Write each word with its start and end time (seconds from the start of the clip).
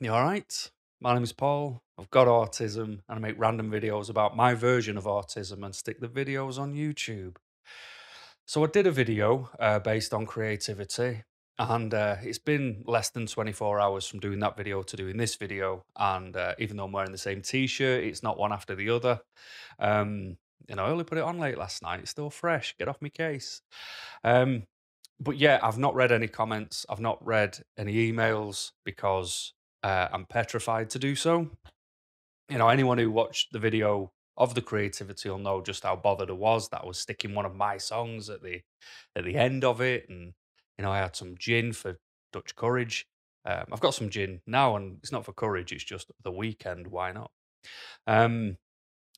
You 0.00 0.12
all 0.12 0.22
right? 0.22 0.70
My 1.00 1.12
name 1.12 1.24
is 1.24 1.32
Paul. 1.32 1.82
I've 1.98 2.10
got 2.10 2.28
autism 2.28 2.84
and 2.84 3.02
I 3.08 3.18
make 3.18 3.34
random 3.36 3.68
videos 3.68 4.08
about 4.08 4.36
my 4.36 4.54
version 4.54 4.96
of 4.96 5.06
autism 5.06 5.64
and 5.64 5.74
stick 5.74 5.98
the 5.98 6.06
videos 6.06 6.56
on 6.56 6.72
YouTube. 6.72 7.34
So, 8.46 8.62
I 8.62 8.68
did 8.68 8.86
a 8.86 8.92
video 8.92 9.50
uh, 9.58 9.80
based 9.80 10.14
on 10.14 10.24
creativity, 10.24 11.24
and 11.58 11.92
uh, 11.92 12.14
it's 12.22 12.38
been 12.38 12.84
less 12.86 13.10
than 13.10 13.26
24 13.26 13.80
hours 13.80 14.06
from 14.06 14.20
doing 14.20 14.38
that 14.38 14.56
video 14.56 14.82
to 14.84 14.96
doing 14.96 15.16
this 15.16 15.34
video. 15.34 15.82
And 15.96 16.36
uh, 16.36 16.54
even 16.60 16.76
though 16.76 16.84
I'm 16.84 16.92
wearing 16.92 17.10
the 17.10 17.18
same 17.18 17.42
t 17.42 17.66
shirt, 17.66 18.04
it's 18.04 18.22
not 18.22 18.38
one 18.38 18.52
after 18.52 18.76
the 18.76 18.90
other. 18.90 19.20
Um, 19.80 20.36
you 20.68 20.76
know, 20.76 20.84
I 20.84 20.90
only 20.90 21.04
put 21.04 21.18
it 21.18 21.24
on 21.24 21.40
late 21.40 21.58
last 21.58 21.82
night. 21.82 21.98
It's 22.02 22.12
still 22.12 22.30
fresh. 22.30 22.76
Get 22.78 22.86
off 22.86 23.02
my 23.02 23.08
case. 23.08 23.62
Um, 24.22 24.62
but 25.18 25.38
yeah, 25.38 25.58
I've 25.60 25.78
not 25.78 25.96
read 25.96 26.12
any 26.12 26.28
comments. 26.28 26.86
I've 26.88 27.00
not 27.00 27.18
read 27.26 27.58
any 27.76 28.12
emails 28.12 28.70
because 28.84 29.54
uh, 29.88 30.08
I'm 30.12 30.26
petrified 30.26 30.90
to 30.90 30.98
do 30.98 31.14
so. 31.14 31.48
You 32.50 32.58
know, 32.58 32.68
anyone 32.68 32.98
who 32.98 33.10
watched 33.10 33.52
the 33.52 33.58
video 33.58 34.12
of 34.36 34.54
the 34.54 34.62
creativity 34.62 35.30
will 35.30 35.38
know 35.38 35.62
just 35.62 35.82
how 35.82 35.96
bothered 35.96 36.30
I 36.30 36.34
was 36.34 36.68
that 36.68 36.82
I 36.82 36.86
was 36.86 36.98
sticking 36.98 37.34
one 37.34 37.46
of 37.46 37.54
my 37.54 37.78
songs 37.78 38.28
at 38.28 38.42
the 38.42 38.60
at 39.16 39.24
the 39.24 39.36
end 39.36 39.64
of 39.64 39.80
it, 39.80 40.08
and 40.08 40.34
you 40.76 40.84
know, 40.84 40.92
I 40.92 40.98
had 40.98 41.16
some 41.16 41.36
gin 41.38 41.72
for 41.72 41.98
Dutch 42.32 42.54
courage. 42.54 43.06
Um, 43.46 43.64
I've 43.72 43.80
got 43.80 43.94
some 43.94 44.10
gin 44.10 44.40
now, 44.46 44.76
and 44.76 44.98
it's 45.02 45.12
not 45.12 45.24
for 45.24 45.32
courage; 45.32 45.72
it's 45.72 45.84
just 45.84 46.10
the 46.22 46.32
weekend. 46.32 46.88
Why 46.88 47.12
not? 47.12 47.30
Um, 48.06 48.58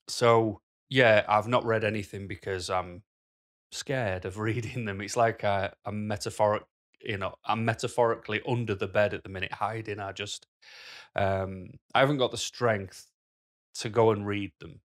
so 0.09 0.61
yeah, 0.89 1.25
I've 1.29 1.49
not 1.49 1.65
read 1.65 1.85
anything 1.85 2.29
because 2.29 2.71
I'm 2.71 3.03
scared 3.73 4.25
of 4.25 4.39
reading 4.49 4.85
them. 4.85 5.01
It's 5.01 5.17
like 5.17 5.43
uh, 5.43 5.71
I'm 5.85 6.07
metaphoric, 6.07 6.63
you 7.03 7.19
know, 7.19 7.35
I'm 7.45 7.65
metaphorically 7.65 8.41
under 8.47 8.75
the 8.75 8.89
bed 8.89 9.15
at 9.15 9.23
the 9.23 9.29
minute, 9.29 9.53
hiding. 9.53 10.01
I 10.01 10.13
just, 10.13 10.47
um, 11.17 11.69
I 11.95 12.01
haven't 12.01 12.19
got 12.19 12.31
the 12.31 12.37
strength 12.37 13.07
to 13.77 13.89
go 13.89 14.11
and 14.11 14.27
read 14.27 14.53
them, 14.61 14.81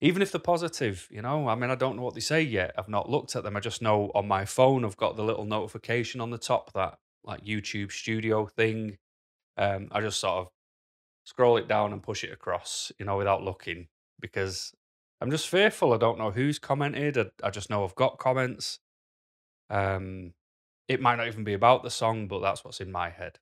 even 0.00 0.22
if 0.22 0.32
they're 0.32 0.40
positive. 0.40 1.08
You 1.10 1.22
know, 1.22 1.48
I 1.48 1.54
mean, 1.54 1.70
I 1.70 1.74
don't 1.74 1.96
know 1.96 2.02
what 2.02 2.14
they 2.14 2.20
say 2.20 2.42
yet. 2.42 2.72
I've 2.78 2.88
not 2.88 3.10
looked 3.10 3.36
at 3.36 3.42
them. 3.42 3.56
I 3.56 3.60
just 3.60 3.82
know 3.82 4.10
on 4.14 4.28
my 4.28 4.44
phone 4.44 4.84
I've 4.84 4.96
got 4.96 5.16
the 5.16 5.24
little 5.24 5.44
notification 5.44 6.20
on 6.20 6.30
the 6.30 6.38
top 6.38 6.72
that 6.74 6.98
like 7.24 7.44
YouTube 7.44 7.92
Studio 7.92 8.46
thing. 8.46 8.98
Um, 9.56 9.88
I 9.92 10.00
just 10.00 10.20
sort 10.20 10.38
of 10.38 10.48
scroll 11.24 11.56
it 11.56 11.68
down 11.68 11.92
and 11.92 12.02
push 12.02 12.24
it 12.24 12.32
across, 12.32 12.92
you 12.98 13.04
know, 13.04 13.16
without 13.16 13.42
looking 13.42 13.88
because 14.20 14.72
I'm 15.20 15.30
just 15.30 15.48
fearful. 15.48 15.92
I 15.92 15.98
don't 15.98 16.18
know 16.18 16.30
who's 16.30 16.58
commented. 16.58 17.18
I, 17.18 17.48
I 17.48 17.50
just 17.50 17.70
know 17.70 17.84
I've 17.84 17.94
got 17.94 18.18
comments. 18.18 18.78
Um, 19.68 20.32
it 20.90 21.00
might 21.00 21.14
not 21.14 21.28
even 21.28 21.44
be 21.44 21.52
about 21.52 21.84
the 21.84 21.88
song, 21.90 22.26
but 22.26 22.40
that's 22.40 22.64
what's 22.64 22.80
in 22.80 22.90
my 22.90 23.10
head. 23.10 23.38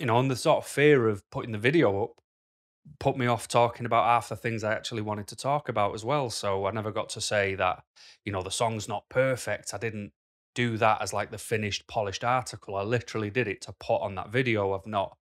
You 0.00 0.06
know, 0.06 0.18
and 0.18 0.30
the 0.30 0.36
sort 0.36 0.64
of 0.64 0.66
fear 0.66 1.06
of 1.06 1.28
putting 1.28 1.52
the 1.52 1.58
video 1.58 2.04
up 2.04 2.12
put 2.98 3.18
me 3.18 3.26
off 3.26 3.48
talking 3.48 3.84
about 3.84 4.06
half 4.06 4.30
the 4.30 4.36
things 4.36 4.64
I 4.64 4.72
actually 4.72 5.02
wanted 5.02 5.26
to 5.26 5.36
talk 5.36 5.68
about 5.68 5.94
as 5.94 6.06
well. 6.06 6.30
So 6.30 6.64
I 6.64 6.70
never 6.70 6.90
got 6.90 7.10
to 7.10 7.20
say 7.20 7.54
that, 7.56 7.82
you 8.24 8.32
know, 8.32 8.42
the 8.42 8.50
song's 8.50 8.88
not 8.88 9.10
perfect. 9.10 9.74
I 9.74 9.76
didn't 9.76 10.12
do 10.54 10.78
that 10.78 11.02
as 11.02 11.12
like 11.12 11.30
the 11.30 11.36
finished, 11.36 11.86
polished 11.86 12.24
article. 12.24 12.76
I 12.76 12.82
literally 12.82 13.28
did 13.28 13.46
it 13.46 13.60
to 13.62 13.74
put 13.78 13.98
on 13.98 14.14
that 14.14 14.30
video. 14.30 14.72
I've 14.72 14.86
not 14.86 15.17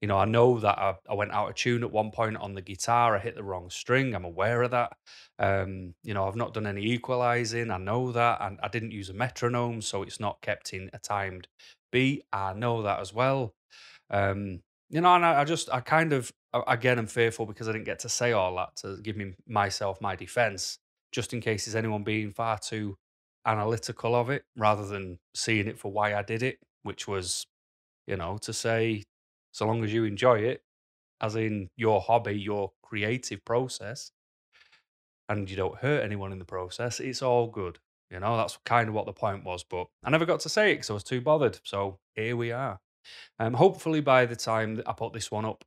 you 0.00 0.08
know, 0.08 0.18
I 0.18 0.24
know 0.24 0.58
that 0.60 0.78
I, 0.78 0.94
I 1.08 1.14
went 1.14 1.32
out 1.32 1.48
of 1.48 1.54
tune 1.54 1.82
at 1.82 1.90
one 1.90 2.10
point 2.10 2.36
on 2.36 2.54
the 2.54 2.60
guitar. 2.60 3.16
I 3.16 3.18
hit 3.18 3.34
the 3.34 3.42
wrong 3.42 3.70
string. 3.70 4.14
I'm 4.14 4.24
aware 4.24 4.62
of 4.62 4.70
that. 4.72 4.92
Um, 5.38 5.94
you 6.02 6.14
know, 6.14 6.26
I've 6.26 6.36
not 6.36 6.54
done 6.54 6.66
any 6.66 6.84
equalizing. 6.92 7.70
I 7.70 7.78
know 7.78 8.12
that. 8.12 8.38
And 8.40 8.58
I 8.62 8.68
didn't 8.68 8.92
use 8.92 9.08
a 9.08 9.14
metronome, 9.14 9.80
so 9.80 10.02
it's 10.02 10.20
not 10.20 10.40
kept 10.42 10.72
in 10.72 10.90
a 10.92 10.98
timed 10.98 11.48
beat. 11.92 12.24
I 12.32 12.52
know 12.52 12.82
that 12.82 13.00
as 13.00 13.14
well. 13.14 13.54
Um, 14.10 14.60
you 14.90 15.00
know, 15.00 15.14
and 15.14 15.24
I, 15.24 15.40
I 15.40 15.44
just, 15.44 15.70
I 15.72 15.80
kind 15.80 16.12
of, 16.12 16.30
again, 16.66 16.98
I'm 16.98 17.06
fearful 17.06 17.46
because 17.46 17.68
I 17.68 17.72
didn't 17.72 17.86
get 17.86 18.00
to 18.00 18.08
say 18.08 18.32
all 18.32 18.54
that 18.56 18.76
to 18.82 18.98
give 19.02 19.16
me 19.16 19.34
myself 19.48 20.00
my 20.00 20.14
defense, 20.14 20.78
just 21.10 21.32
in 21.32 21.40
case 21.40 21.64
there's 21.64 21.74
anyone 21.74 22.04
being 22.04 22.32
far 22.32 22.58
too 22.58 22.96
analytical 23.46 24.14
of 24.14 24.30
it 24.30 24.44
rather 24.56 24.86
than 24.86 25.18
seeing 25.34 25.66
it 25.66 25.78
for 25.78 25.90
why 25.90 26.14
I 26.14 26.22
did 26.22 26.42
it, 26.42 26.58
which 26.82 27.08
was 27.08 27.46
you 28.06 28.16
know, 28.16 28.38
to 28.38 28.52
say, 28.52 29.02
so 29.56 29.66
long 29.66 29.82
as 29.82 29.90
you 29.90 30.04
enjoy 30.04 30.40
it, 30.40 30.62
as 31.22 31.34
in 31.34 31.70
your 31.78 32.02
hobby, 32.02 32.38
your 32.38 32.72
creative 32.82 33.42
process, 33.42 34.12
and 35.30 35.48
you 35.48 35.56
don't 35.56 35.78
hurt 35.78 36.04
anyone 36.04 36.30
in 36.30 36.38
the 36.38 36.44
process, 36.44 37.00
it's 37.00 37.22
all 37.22 37.46
good. 37.46 37.78
You 38.10 38.20
know, 38.20 38.36
that's 38.36 38.58
kind 38.66 38.86
of 38.86 38.94
what 38.94 39.06
the 39.06 39.14
point 39.14 39.44
was. 39.44 39.64
But 39.64 39.86
I 40.04 40.10
never 40.10 40.26
got 40.26 40.40
to 40.40 40.50
say 40.50 40.72
it 40.72 40.74
because 40.74 40.90
I 40.90 40.92
was 40.92 41.04
too 41.04 41.22
bothered. 41.22 41.58
So 41.64 41.98
here 42.14 42.36
we 42.36 42.52
are. 42.52 42.80
Um, 43.38 43.54
hopefully, 43.54 44.02
by 44.02 44.26
the 44.26 44.36
time 44.36 44.82
I 44.86 44.92
put 44.92 45.14
this 45.14 45.30
one 45.30 45.46
up, 45.46 45.64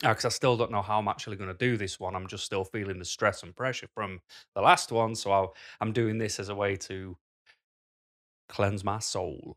because 0.00 0.24
I 0.24 0.28
still 0.28 0.56
don't 0.56 0.70
know 0.70 0.80
how 0.80 1.00
I'm 1.00 1.08
actually 1.08 1.38
going 1.38 1.50
to 1.50 1.58
do 1.58 1.76
this 1.76 1.98
one, 1.98 2.14
I'm 2.14 2.28
just 2.28 2.44
still 2.44 2.62
feeling 2.62 3.00
the 3.00 3.04
stress 3.04 3.42
and 3.42 3.56
pressure 3.56 3.88
from 3.96 4.20
the 4.54 4.60
last 4.60 4.92
one. 4.92 5.16
So 5.16 5.32
I'll, 5.32 5.56
I'm 5.80 5.92
doing 5.92 6.18
this 6.18 6.38
as 6.38 6.50
a 6.50 6.54
way 6.54 6.76
to 6.76 7.16
cleanse 8.48 8.84
my 8.84 9.00
soul. 9.00 9.56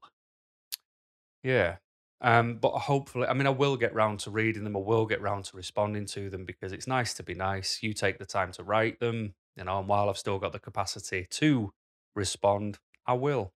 Yeah. 1.43 1.75
Um, 2.21 2.55
but 2.55 2.71
hopefully, 2.71 3.27
I 3.27 3.33
mean, 3.33 3.47
I 3.47 3.51
will 3.51 3.77
get 3.77 3.93
round 3.93 4.19
to 4.21 4.31
reading 4.31 4.63
them. 4.63 4.75
I 4.75 4.79
will 4.79 5.05
get 5.05 5.21
round 5.21 5.45
to 5.45 5.57
responding 5.57 6.05
to 6.07 6.29
them 6.29 6.45
because 6.45 6.73
it's 6.73 6.87
nice 6.87 7.13
to 7.15 7.23
be 7.23 7.33
nice. 7.33 7.81
You 7.81 7.93
take 7.93 8.19
the 8.19 8.25
time 8.25 8.51
to 8.53 8.63
write 8.63 8.99
them, 8.99 9.35
you 9.55 9.63
know, 9.63 9.79
and 9.79 9.87
while 9.87 10.09
I've 10.09 10.17
still 10.17 10.37
got 10.37 10.51
the 10.51 10.59
capacity 10.59 11.27
to 11.29 11.71
respond, 12.15 12.79
I 13.05 13.13
will. 13.13 13.53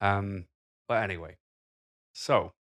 Um, 0.00 0.46
but 0.88 1.04
anyway, 1.04 1.36
so 2.12 2.52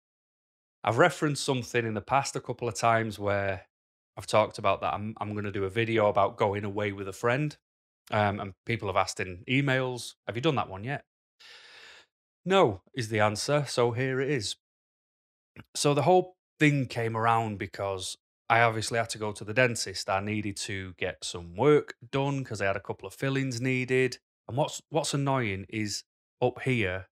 I've 0.85 0.99
referenced 0.99 1.45
something 1.45 1.87
in 1.87 1.95
the 1.95 2.01
past 2.03 2.37
a 2.37 2.41
couple 2.41 2.69
of 2.69 2.75
times 2.75 3.19
where 3.19 3.67
I've 4.17 4.27
talked 4.27 4.59
about 4.59 4.83
that 4.83 4.93
I'm, 4.93 5.15
I'm 5.19 5.33
going 5.33 5.45
to 5.45 5.53
do 5.53 5.65
a 5.65 5.71
video 5.71 6.09
about 6.09 6.37
going 6.37 6.65
away 6.65 6.93
with 6.93 7.09
a 7.09 7.13
friend. 7.13 7.57
Um, 8.11 8.41
and 8.41 8.55
people 8.67 8.89
have 8.89 8.97
asked 8.97 9.21
in 9.21 9.45
emails, 9.49 10.15
have 10.27 10.37
you 10.37 10.43
done 10.43 10.57
that 10.57 10.69
one 10.69 10.85
yet? 10.85 11.05
No, 12.45 12.83
is 12.93 13.09
the 13.09 13.21
answer. 13.21 13.65
So 13.69 13.93
here 13.93 14.21
it 14.21 14.31
is. 14.31 14.57
So 15.75 15.95
the 15.95 16.03
whole 16.03 16.37
thing 16.59 16.87
came 16.87 17.17
around 17.17 17.59
because 17.59 18.17
I 18.49 18.61
obviously 18.63 18.99
had 18.99 19.11
to 19.11 19.19
go 19.19 19.33
to 19.33 19.45
the 19.45 19.55
dentist. 19.55 20.11
I 20.11 20.21
needed 20.21 20.57
to 20.59 20.95
get 20.99 21.25
some 21.25 21.57
work 21.57 21.95
done 22.11 22.41
because 22.41 22.61
I 22.61 22.67
had 22.67 22.77
a 22.77 22.81
couple 22.81 23.07
of 23.07 23.15
fillings 23.15 23.61
needed. 23.61 24.19
And 24.49 24.57
what's 24.57 24.83
what's 24.91 25.15
annoying 25.15 25.67
is 25.69 26.05
up 26.43 26.63
here, 26.63 27.07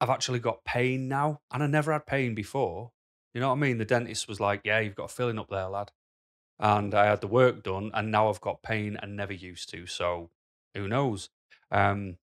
I've 0.00 0.10
actually 0.10 0.40
got 0.40 0.64
pain 0.64 1.08
now, 1.08 1.40
and 1.52 1.62
I 1.62 1.66
never 1.66 1.92
had 1.92 2.06
pain 2.06 2.34
before. 2.34 2.90
You 3.32 3.40
know 3.40 3.48
what 3.48 3.56
I 3.56 3.58
mean? 3.60 3.78
The 3.78 3.84
dentist 3.84 4.28
was 4.28 4.40
like, 4.40 4.62
"Yeah, 4.64 4.80
you've 4.80 4.94
got 4.94 5.10
a 5.10 5.14
filling 5.14 5.38
up 5.38 5.48
there, 5.50 5.68
lad," 5.68 5.92
and 6.58 6.94
I 6.94 7.06
had 7.06 7.20
the 7.20 7.28
work 7.28 7.62
done, 7.62 7.90
and 7.94 8.10
now 8.10 8.28
I've 8.28 8.40
got 8.40 8.62
pain 8.62 8.96
and 9.00 9.16
never 9.16 9.32
used 9.32 9.70
to. 9.70 9.86
So 9.86 10.30
who 10.74 10.88
knows? 10.88 11.30
Um, 11.70 12.18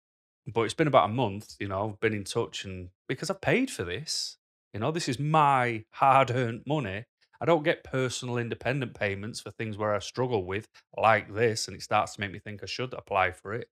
but 0.46 0.62
it's 0.62 0.74
been 0.74 0.88
about 0.88 1.10
a 1.10 1.12
month, 1.12 1.56
you 1.60 1.68
know, 1.68 1.90
I've 1.90 2.00
been 2.00 2.14
in 2.14 2.24
touch 2.24 2.64
and 2.64 2.90
because 3.06 3.30
I've 3.30 3.40
paid 3.40 3.70
for 3.70 3.84
this, 3.84 4.37
you 4.72 4.80
know, 4.80 4.90
this 4.90 5.08
is 5.08 5.18
my 5.18 5.84
hard 5.90 6.30
earned 6.30 6.62
money. 6.66 7.04
I 7.40 7.44
don't 7.44 7.62
get 7.62 7.84
personal 7.84 8.38
independent 8.38 8.94
payments 8.94 9.40
for 9.40 9.50
things 9.52 9.78
where 9.78 9.94
I 9.94 10.00
struggle 10.00 10.44
with 10.44 10.68
like 10.96 11.32
this, 11.32 11.68
and 11.68 11.76
it 11.76 11.82
starts 11.82 12.14
to 12.14 12.20
make 12.20 12.32
me 12.32 12.38
think 12.40 12.62
I 12.62 12.66
should 12.66 12.92
apply 12.94 13.32
for 13.32 13.54
it. 13.54 13.68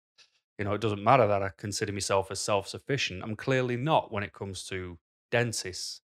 You 0.58 0.64
know, 0.64 0.72
it 0.72 0.80
doesn't 0.80 1.02
matter 1.02 1.26
that 1.26 1.42
I 1.42 1.50
consider 1.58 1.92
myself 1.92 2.30
as 2.30 2.40
self 2.40 2.68
sufficient. 2.68 3.22
I'm 3.22 3.36
clearly 3.36 3.76
not 3.76 4.12
when 4.12 4.22
it 4.22 4.32
comes 4.32 4.64
to 4.68 4.98
dentists, 5.30 6.00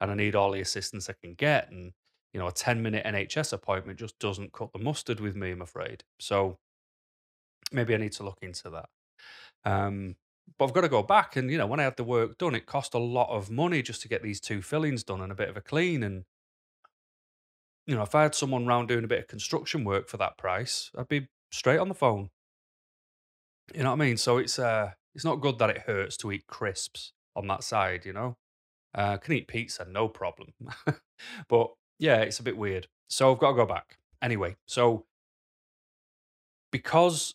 and 0.00 0.10
I 0.10 0.14
need 0.14 0.34
all 0.34 0.52
the 0.52 0.60
assistance 0.60 1.10
I 1.10 1.14
can 1.20 1.34
get. 1.34 1.70
And, 1.70 1.92
you 2.32 2.40
know, 2.40 2.46
a 2.46 2.52
10 2.52 2.80
minute 2.82 3.04
NHS 3.04 3.52
appointment 3.52 3.98
just 3.98 4.18
doesn't 4.18 4.52
cut 4.52 4.72
the 4.72 4.78
mustard 4.78 5.20
with 5.20 5.36
me, 5.36 5.50
I'm 5.50 5.62
afraid. 5.62 6.04
So 6.20 6.58
maybe 7.72 7.94
I 7.94 7.98
need 7.98 8.12
to 8.12 8.22
look 8.22 8.38
into 8.42 8.70
that. 8.70 8.88
Um, 9.64 10.16
but 10.58 10.66
I've 10.66 10.72
got 10.72 10.82
to 10.82 10.88
go 10.88 11.02
back, 11.02 11.36
and 11.36 11.50
you 11.50 11.58
know, 11.58 11.66
when 11.66 11.80
I 11.80 11.84
had 11.84 11.96
the 11.96 12.04
work 12.04 12.38
done, 12.38 12.54
it 12.54 12.66
cost 12.66 12.94
a 12.94 12.98
lot 12.98 13.30
of 13.30 13.50
money 13.50 13.82
just 13.82 14.02
to 14.02 14.08
get 14.08 14.22
these 14.22 14.40
two 14.40 14.62
fillings 14.62 15.04
done 15.04 15.20
and 15.20 15.32
a 15.32 15.34
bit 15.34 15.48
of 15.48 15.56
a 15.56 15.60
clean. 15.60 16.02
And 16.02 16.24
you 17.86 17.94
know, 17.94 18.02
if 18.02 18.14
I 18.14 18.22
had 18.22 18.34
someone 18.34 18.66
round 18.66 18.88
doing 18.88 19.04
a 19.04 19.08
bit 19.08 19.20
of 19.20 19.28
construction 19.28 19.84
work 19.84 20.08
for 20.08 20.16
that 20.18 20.38
price, 20.38 20.90
I'd 20.96 21.08
be 21.08 21.28
straight 21.50 21.78
on 21.78 21.88
the 21.88 21.94
phone. 21.94 22.30
You 23.74 23.82
know 23.82 23.90
what 23.90 24.02
I 24.02 24.04
mean? 24.04 24.16
So 24.16 24.38
it's 24.38 24.58
uh, 24.58 24.92
it's 25.14 25.24
not 25.24 25.40
good 25.40 25.58
that 25.58 25.70
it 25.70 25.78
hurts 25.86 26.16
to 26.18 26.32
eat 26.32 26.46
crisps 26.46 27.12
on 27.34 27.46
that 27.48 27.64
side. 27.64 28.04
You 28.04 28.12
know, 28.12 28.36
uh, 28.94 29.16
can 29.16 29.34
eat 29.34 29.48
pizza, 29.48 29.86
no 29.88 30.08
problem. 30.08 30.52
but 31.48 31.70
yeah, 31.98 32.18
it's 32.18 32.40
a 32.40 32.44
bit 32.44 32.56
weird. 32.56 32.88
So 33.08 33.32
I've 33.32 33.38
got 33.38 33.50
to 33.50 33.56
go 33.56 33.66
back 33.66 33.98
anyway. 34.22 34.56
So 34.66 35.06
because 36.70 37.34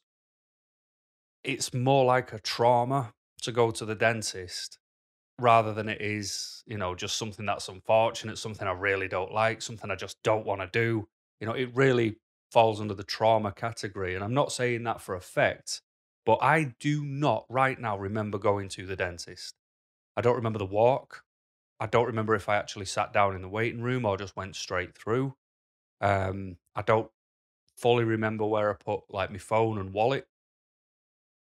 it's 1.46 1.74
more 1.74 2.06
like 2.06 2.34
a 2.34 2.40
trauma 2.40 3.14
to 3.42 3.52
go 3.52 3.72
to 3.72 3.86
the 3.86 3.96
dentist 3.96 4.80
rather 5.40 5.74
than 5.74 5.90
it 5.90 6.02
is, 6.02 6.64
you 6.66 6.78
know, 6.78 6.96
just 6.96 7.18
something 7.18 7.46
that's 7.46 7.70
unfortunate, 7.70 8.38
something 8.38 8.68
I 8.68 8.72
really 8.72 9.08
don't 9.08 9.32
like, 9.32 9.62
something 9.62 9.92
I 9.92 9.96
just 9.96 10.18
don't 10.24 10.46
want 10.46 10.62
to 10.62 10.68
do. 10.68 11.08
You 11.40 11.48
know, 11.48 11.54
it 11.54 11.76
really 11.76 12.18
falls 12.52 12.80
under 12.80 12.94
the 12.94 13.04
trauma 13.04 13.52
category. 13.52 14.16
And 14.16 14.24
I'm 14.24 14.34
not 14.34 14.52
saying 14.52 14.84
that 14.84 15.02
for 15.02 15.16
effect, 15.16 15.82
but 16.26 16.40
I 16.42 16.74
do 16.80 17.04
not 17.04 17.46
right 17.50 17.80
now 17.80 17.98
remember 17.98 18.38
going 18.38 18.70
to 18.70 18.86
the 18.86 18.96
dentist. 18.96 19.56
I 20.16 20.22
don't 20.22 20.38
remember 20.38 20.60
the 20.60 20.66
walk. 20.66 21.24
I 21.80 21.88
don't 21.88 22.08
remember 22.08 22.36
if 22.36 22.48
I 22.48 22.56
actually 22.56 22.86
sat 22.86 23.12
down 23.12 23.36
in 23.36 23.42
the 23.42 23.50
waiting 23.50 23.82
room 23.82 24.06
or 24.06 24.18
just 24.18 24.38
went 24.38 24.56
straight 24.56 24.98
through. 24.98 25.36
Um, 26.00 26.58
I 26.76 26.82
don't 26.82 27.10
fully 27.78 28.06
remember 28.06 28.46
where 28.46 28.72
I 28.72 28.76
put 28.76 29.02
like 29.10 29.32
my 29.32 29.38
phone 29.38 29.78
and 29.78 29.92
wallet. 29.92 30.26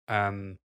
Um, 0.07 0.57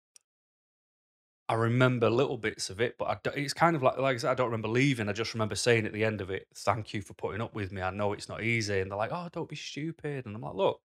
I 1.49 1.53
remember 1.53 2.09
little 2.09 2.37
bits 2.37 2.69
of 2.69 2.81
it, 2.81 2.97
but 2.97 3.05
I 3.25 3.29
it's 3.35 3.53
kind 3.53 3.75
of 3.75 3.81
like 3.83 3.97
like 3.97 4.15
I 4.15 4.17
said, 4.17 4.31
I 4.31 4.35
don't 4.35 4.47
remember 4.47 4.67
leaving. 4.67 5.07
I 5.07 5.13
just 5.13 5.33
remember 5.33 5.55
saying 5.55 5.85
at 5.85 5.93
the 5.93 6.03
end 6.03 6.19
of 6.19 6.29
it, 6.29 6.47
"Thank 6.55 6.93
you 6.93 7.01
for 7.01 7.13
putting 7.13 7.41
up 7.41 7.53
with 7.55 7.71
me. 7.71 7.81
I 7.81 7.89
know 7.91 8.11
it's 8.13 8.27
not 8.27 8.43
easy." 8.43 8.79
And 8.81 8.91
they're 8.91 8.97
like, 8.97 9.11
"Oh, 9.13 9.29
don't 9.31 9.47
be 9.49 9.55
stupid." 9.55 10.25
And 10.25 10.35
I'm 10.35 10.41
like, 10.41 10.55
"Look, 10.55 10.81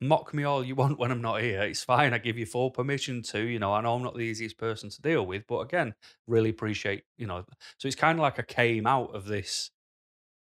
mock 0.00 0.34
me 0.34 0.44
all 0.44 0.64
you 0.64 0.74
want 0.76 0.98
when 0.98 1.12
I'm 1.12 1.22
not 1.22 1.42
here. 1.42 1.62
It's 1.62 1.84
fine. 1.84 2.14
I 2.14 2.18
give 2.18 2.38
you 2.38 2.46
full 2.46 2.70
permission 2.72 3.22
to. 3.24 3.40
You 3.42 3.58
know, 3.60 3.74
I 3.74 3.82
know 3.82 3.94
I'm 3.94 4.02
not 4.02 4.14
the 4.14 4.22
easiest 4.22 4.58
person 4.58 4.90
to 4.90 5.02
deal 5.02 5.26
with, 5.26 5.46
but 5.48 5.60
again, 5.60 5.94
really 6.26 6.50
appreciate, 6.50 7.04
you 7.18 7.26
know." 7.26 7.44
So 7.78 7.88
it's 7.88 7.96
kind 7.96 8.18
of 8.18 8.22
like 8.22 8.38
I 8.40 8.42
came 8.42 8.86
out 8.86 9.14
of 9.14 9.26
this 9.26 9.70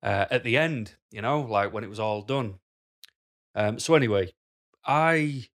uh, 0.03 0.25
at 0.31 0.43
the 0.43 0.57
end, 0.57 0.95
you 1.11 1.21
know, 1.21 1.41
like 1.41 1.73
when 1.73 1.83
it 1.83 1.89
was 1.89 1.99
all 1.99 2.21
done. 2.21 2.59
Um, 3.55 3.79
so 3.79 3.95
anyway, 3.95 4.33
I 4.85 5.49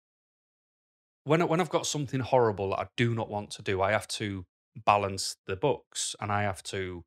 when 1.24 1.46
when 1.48 1.60
I've 1.60 1.70
got 1.70 1.86
something 1.86 2.20
horrible 2.20 2.70
that 2.70 2.80
I 2.80 2.86
do 2.96 3.14
not 3.14 3.30
want 3.30 3.50
to 3.52 3.62
do, 3.62 3.80
I 3.82 3.92
have 3.92 4.08
to 4.08 4.44
balance 4.84 5.36
the 5.46 5.56
books 5.56 6.16
and 6.20 6.32
I 6.32 6.42
have 6.42 6.62
to 6.64 7.04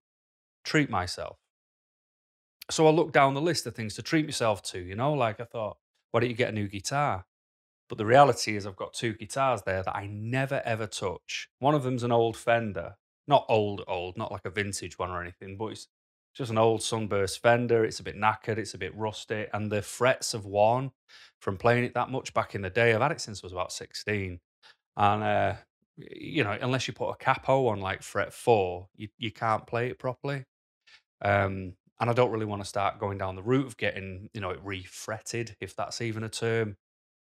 treat 0.63 0.89
myself. 0.89 1.37
So 2.69 2.87
I 2.87 2.91
looked 2.91 3.13
down 3.13 3.33
the 3.33 3.41
list 3.41 3.67
of 3.67 3.75
things 3.75 3.95
to 3.95 4.01
treat 4.01 4.25
myself 4.25 4.63
to, 4.63 4.79
you 4.79 4.95
know, 4.95 5.13
like 5.13 5.39
I 5.39 5.45
thought, 5.45 5.77
why 6.11 6.19
don't 6.19 6.29
you 6.29 6.35
get 6.35 6.49
a 6.49 6.53
new 6.53 6.67
guitar? 6.67 7.25
But 7.87 7.99
the 7.99 8.05
reality 8.05 8.55
is 8.55 8.65
I've 8.65 8.75
got 8.75 8.93
two 8.93 9.13
guitars 9.13 9.61
there 9.63 9.83
that 9.83 9.95
I 9.95 10.07
never 10.07 10.61
ever 10.65 10.87
touch. 10.87 11.49
One 11.59 11.75
of 11.75 11.83
them's 11.83 12.03
an 12.03 12.11
old 12.11 12.35
Fender. 12.35 12.95
Not 13.27 13.45
old, 13.49 13.83
old, 13.87 14.17
not 14.17 14.31
like 14.31 14.45
a 14.45 14.51
vintage 14.51 14.99
one 14.99 15.09
or 15.09 15.21
anything, 15.21 15.57
but 15.57 15.67
it's 15.67 15.87
just 16.35 16.51
an 16.51 16.57
old 16.57 16.83
sunburst 16.83 17.41
Fender. 17.41 17.85
It's 17.85 17.99
a 17.99 18.03
bit 18.03 18.17
knackered, 18.17 18.57
it's 18.57 18.73
a 18.73 18.77
bit 18.77 18.95
rusty, 18.95 19.45
and 19.53 19.71
the 19.71 19.81
frets 19.81 20.33
have 20.33 20.45
worn 20.45 20.91
from 21.41 21.57
playing 21.57 21.85
it 21.85 21.93
that 21.93 22.09
much 22.09 22.33
back 22.33 22.55
in 22.55 22.61
the 22.61 22.69
day. 22.69 22.93
I've 22.93 23.01
had 23.01 23.11
it 23.11 23.21
since 23.21 23.41
I 23.43 23.45
was 23.45 23.53
about 23.53 23.71
16. 23.71 24.39
And 24.97 25.23
uh, 25.23 25.53
you 25.97 26.43
know, 26.43 26.57
unless 26.61 26.87
you 26.87 26.93
put 26.93 27.09
a 27.09 27.15
capo 27.15 27.67
on 27.67 27.79
like 27.79 28.03
fret 28.03 28.33
four, 28.33 28.87
you, 28.95 29.07
you 29.17 29.31
can't 29.31 29.65
play 29.65 29.87
it 29.87 29.99
properly. 29.99 30.43
Um, 31.21 31.73
and 31.99 32.09
I 32.09 32.13
don't 32.13 32.31
really 32.31 32.45
want 32.45 32.61
to 32.61 32.67
start 32.67 32.99
going 32.99 33.17
down 33.17 33.35
the 33.35 33.43
route 33.43 33.67
of 33.67 33.77
getting, 33.77 34.29
you 34.33 34.41
know, 34.41 34.49
it 34.49 34.59
refretted, 34.63 35.55
if 35.61 35.75
that's 35.75 36.01
even 36.01 36.23
a 36.23 36.29
term. 36.29 36.75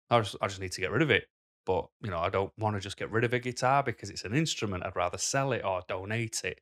I 0.10 0.22
just, 0.22 0.38
I 0.42 0.48
just 0.48 0.62
need 0.62 0.72
to 0.74 0.82
get 0.82 0.92
rid 0.92 1.02
of 1.02 1.12
it. 1.12 1.26
But, 1.66 1.88
you 2.02 2.10
know, 2.10 2.20
I 2.20 2.30
don't 2.30 2.52
want 2.58 2.76
to 2.76 2.80
just 2.80 2.98
get 2.98 3.12
rid 3.12 3.24
of 3.24 3.34
a 3.34 3.40
guitar 3.40 3.84
because 3.84 4.10
it's 4.10 4.24
an 4.24 4.34
instrument. 4.34 4.86
I'd 4.86 4.96
rather 4.96 5.18
sell 5.18 5.52
it 5.52 5.64
or 5.66 5.82
donate 5.88 6.42
it. 6.44 6.62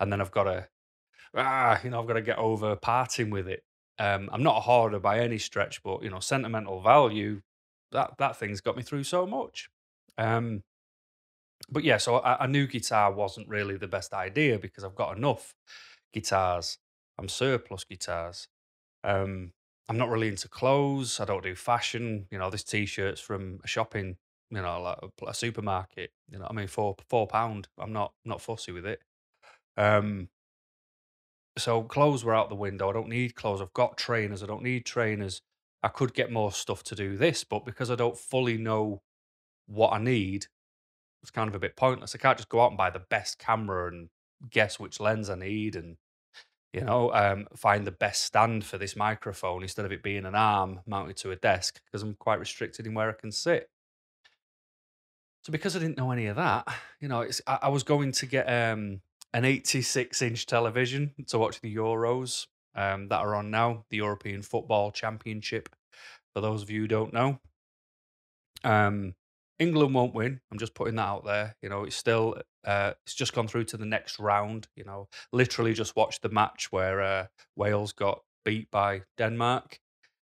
And 0.00 0.10
then 0.10 0.20
I've 0.20 0.30
got 0.30 0.44
to, 0.44 0.68
ah, 1.36 1.80
you 1.82 1.90
know, 1.90 2.00
I've 2.00 2.06
got 2.06 2.14
to 2.14 2.22
get 2.22 2.38
over 2.38 2.76
parting 2.76 3.30
with 3.30 3.48
it. 3.48 3.62
Um, 3.98 4.28
I'm 4.32 4.42
not 4.42 4.56
a 4.58 4.60
hoarder 4.60 4.98
by 4.98 5.20
any 5.20 5.38
stretch, 5.38 5.82
but, 5.82 6.02
you 6.02 6.10
know, 6.10 6.20
sentimental 6.20 6.80
value, 6.80 7.42
that, 7.92 8.14
that 8.18 8.36
thing's 8.36 8.60
got 8.60 8.76
me 8.76 8.82
through 8.82 9.04
so 9.04 9.26
much. 9.26 9.68
Um, 10.18 10.62
but 11.70 11.84
yeah, 11.84 11.98
so 11.98 12.16
a, 12.16 12.38
a 12.40 12.48
new 12.48 12.66
guitar 12.66 13.12
wasn't 13.12 13.48
really 13.48 13.76
the 13.76 13.86
best 13.88 14.12
idea 14.12 14.58
because 14.58 14.84
I've 14.84 14.94
got 14.94 15.16
enough 15.16 15.54
guitars. 16.12 16.78
I'm 17.18 17.28
surplus 17.28 17.84
guitars. 17.84 18.48
Um, 19.04 19.52
I'm 19.88 19.98
not 19.98 20.08
really 20.08 20.28
into 20.28 20.48
clothes. 20.48 21.20
I 21.20 21.24
don't 21.24 21.42
do 21.42 21.54
fashion. 21.54 22.26
You 22.30 22.38
know, 22.38 22.50
this 22.50 22.64
t-shirt's 22.64 23.20
from 23.20 23.60
a 23.64 23.68
shopping, 23.68 24.16
you 24.50 24.62
know, 24.62 24.80
like 24.80 24.98
a, 25.02 25.26
a 25.26 25.34
supermarket. 25.34 26.10
You 26.30 26.38
know, 26.38 26.46
I 26.48 26.52
mean, 26.52 26.66
four 26.66 26.96
four 27.08 27.26
pound. 27.26 27.68
I'm 27.78 27.92
not 27.92 28.12
not 28.24 28.40
fussy 28.40 28.72
with 28.72 28.86
it. 28.86 29.00
Um, 29.76 30.28
so 31.56 31.82
clothes 31.82 32.24
were 32.24 32.34
out 32.34 32.48
the 32.48 32.54
window. 32.54 32.90
I 32.90 32.92
don't 32.92 33.08
need 33.08 33.34
clothes. 33.34 33.60
I've 33.60 33.72
got 33.72 33.96
trainers. 33.96 34.42
I 34.42 34.46
don't 34.46 34.62
need 34.62 34.84
trainers. 34.84 35.42
I 35.82 35.88
could 35.88 36.14
get 36.14 36.32
more 36.32 36.50
stuff 36.50 36.82
to 36.84 36.94
do 36.94 37.16
this, 37.16 37.44
but 37.44 37.64
because 37.64 37.90
I 37.90 37.94
don't 37.94 38.18
fully 38.18 38.56
know 38.56 39.02
what 39.66 39.92
I 39.92 39.98
need, 39.98 40.46
it's 41.22 41.30
kind 41.30 41.48
of 41.48 41.54
a 41.54 41.60
bit 41.60 41.76
pointless. 41.76 42.14
I 42.14 42.18
can't 42.18 42.38
just 42.38 42.48
go 42.48 42.60
out 42.60 42.70
and 42.70 42.78
buy 42.78 42.90
the 42.90 42.98
best 42.98 43.38
camera 43.38 43.88
and 43.88 44.08
guess 44.50 44.78
which 44.78 45.00
lens 45.00 45.30
I 45.30 45.36
need 45.36 45.76
and 45.76 45.96
you 46.74 46.80
know, 46.80 47.12
um, 47.12 47.46
find 47.54 47.86
the 47.86 47.92
best 47.92 48.24
stand 48.24 48.64
for 48.64 48.78
this 48.78 48.96
microphone 48.96 49.62
instead 49.62 49.84
of 49.84 49.92
it 49.92 50.02
being 50.02 50.26
an 50.26 50.34
arm 50.34 50.80
mounted 50.86 51.16
to 51.18 51.30
a 51.30 51.36
desk 51.36 51.80
because 51.84 52.02
I'm 52.02 52.14
quite 52.14 52.40
restricted 52.40 52.84
in 52.84 52.94
where 52.94 53.08
I 53.08 53.12
can 53.12 53.30
sit. 53.30 53.70
So 55.42 55.52
because 55.52 55.76
I 55.76 55.78
didn't 55.78 55.98
know 55.98 56.10
any 56.10 56.26
of 56.26 56.34
that, 56.34 56.66
you 57.00 57.06
know, 57.06 57.20
it's 57.20 57.40
I, 57.46 57.60
I 57.62 57.68
was 57.68 57.84
going 57.84 58.10
to 58.10 58.26
get 58.26 58.46
um, 58.46 59.02
an 59.34 59.44
86 59.44 60.22
inch 60.22 60.46
television 60.46 61.12
to 61.26 61.38
watch 61.38 61.60
the 61.60 61.74
Euros 61.74 62.46
um, 62.76 63.08
that 63.08 63.18
are 63.18 63.34
on 63.34 63.50
now, 63.50 63.84
the 63.90 63.98
European 63.98 64.42
Football 64.42 64.92
Championship. 64.92 65.68
For 66.34 66.40
those 66.40 66.62
of 66.62 66.70
you 66.70 66.82
who 66.82 66.88
don't 66.88 67.12
know, 67.12 67.40
um, 68.62 69.14
England 69.58 69.94
won't 69.94 70.14
win. 70.14 70.40
I'm 70.50 70.58
just 70.58 70.74
putting 70.74 70.96
that 70.96 71.06
out 71.08 71.24
there. 71.24 71.56
You 71.62 71.68
know, 71.68 71.82
it's 71.82 71.96
still 71.96 72.36
uh, 72.64 72.92
it's 73.04 73.14
just 73.14 73.34
gone 73.34 73.48
through 73.48 73.64
to 73.64 73.76
the 73.76 73.84
next 73.84 74.18
round. 74.20 74.68
You 74.76 74.84
know, 74.84 75.08
literally 75.32 75.74
just 75.74 75.96
watched 75.96 76.22
the 76.22 76.28
match 76.28 76.70
where 76.70 77.02
uh, 77.02 77.26
Wales 77.56 77.92
got 77.92 78.22
beat 78.44 78.70
by 78.70 79.02
Denmark. 79.18 79.80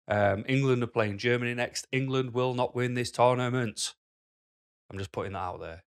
Um, 0.09 0.45
England 0.49 0.83
are 0.83 0.89
playing 0.89 1.19
Germany 1.19 1.55
next. 1.55 1.87
England 1.93 2.35
will 2.35 2.55
not 2.55 2.75
win 2.75 2.95
this 2.95 3.11
tournament. 3.11 3.95
I'm 4.91 4.99
just 4.99 5.13
putting 5.13 5.33
that 5.33 5.39
out 5.39 5.61
there 5.61 5.83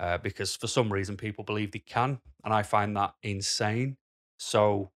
uh, 0.00 0.18
because 0.18 0.56
for 0.56 0.66
some 0.66 0.92
reason 0.92 1.16
people 1.16 1.44
believe 1.44 1.72
they 1.72 1.78
can, 1.80 2.18
and 2.44 2.54
I 2.54 2.62
find 2.62 2.96
that 2.96 3.14
insane. 3.22 3.96
So 4.38 4.90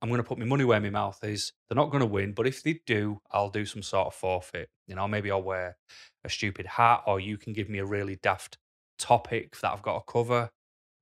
I'm 0.00 0.08
going 0.08 0.22
to 0.22 0.28
put 0.28 0.38
my 0.38 0.44
money 0.44 0.64
where 0.64 0.80
my 0.80 0.90
mouth 0.90 1.18
is. 1.24 1.52
They're 1.68 1.76
not 1.76 1.90
going 1.90 2.00
to 2.00 2.06
win, 2.06 2.32
but 2.32 2.46
if 2.46 2.62
they 2.62 2.80
do, 2.86 3.20
I'll 3.30 3.50
do 3.50 3.64
some 3.64 3.82
sort 3.82 4.08
of 4.08 4.14
forfeit. 4.14 4.68
You 4.86 4.94
know, 4.94 5.08
maybe 5.08 5.30
I'll 5.30 5.42
wear 5.42 5.76
a 6.24 6.28
stupid 6.28 6.66
hat, 6.66 7.02
or 7.06 7.18
you 7.18 7.38
can 7.38 7.52
give 7.52 7.68
me 7.68 7.78
a 7.78 7.86
really 7.86 8.18
daft 8.22 8.58
topic 8.98 9.58
that 9.60 9.72
I've 9.72 9.82
got 9.82 9.98
to 9.98 10.12
cover. 10.12 10.50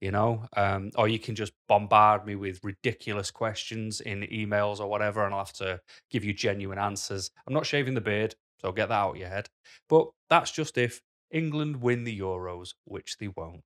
You 0.01 0.11
know, 0.11 0.45
um, 0.55 0.91
or 0.97 1.09
you 1.09 1.19
can 1.19 1.35
just 1.35 1.55
bombard 1.67 2.27
me 2.27 2.35
with 2.35 2.61
ridiculous 2.63 3.31
questions 3.31 4.03
in 4.03 4.21
emails 4.23 4.79
or 4.79 4.87
whatever, 4.87 5.25
and 5.25 5.33
I'll 5.33 5.45
have 5.45 5.55
to 5.55 5.81
give 6.11 6.25
you 6.25 6.35
genuine 6.35 6.79
answers. 6.79 7.31
I'm 7.47 7.55
not 7.55 7.65
shaving 7.65 7.95
the 7.95 8.03
beard, 8.03 8.35
so 8.61 8.71
get 8.71 8.91
that 8.91 8.95
out 8.95 9.13
of 9.13 9.17
your 9.17 9.31
head. 9.31 9.49
But 9.89 10.09
that's 10.29 10.51
just 10.51 10.77
if 10.77 11.01
England 11.35 11.83
win 11.83 12.05
the 12.05 12.19
Euros, 12.19 12.71
which 12.85 13.19
they 13.19 13.29
won't. 13.29 13.63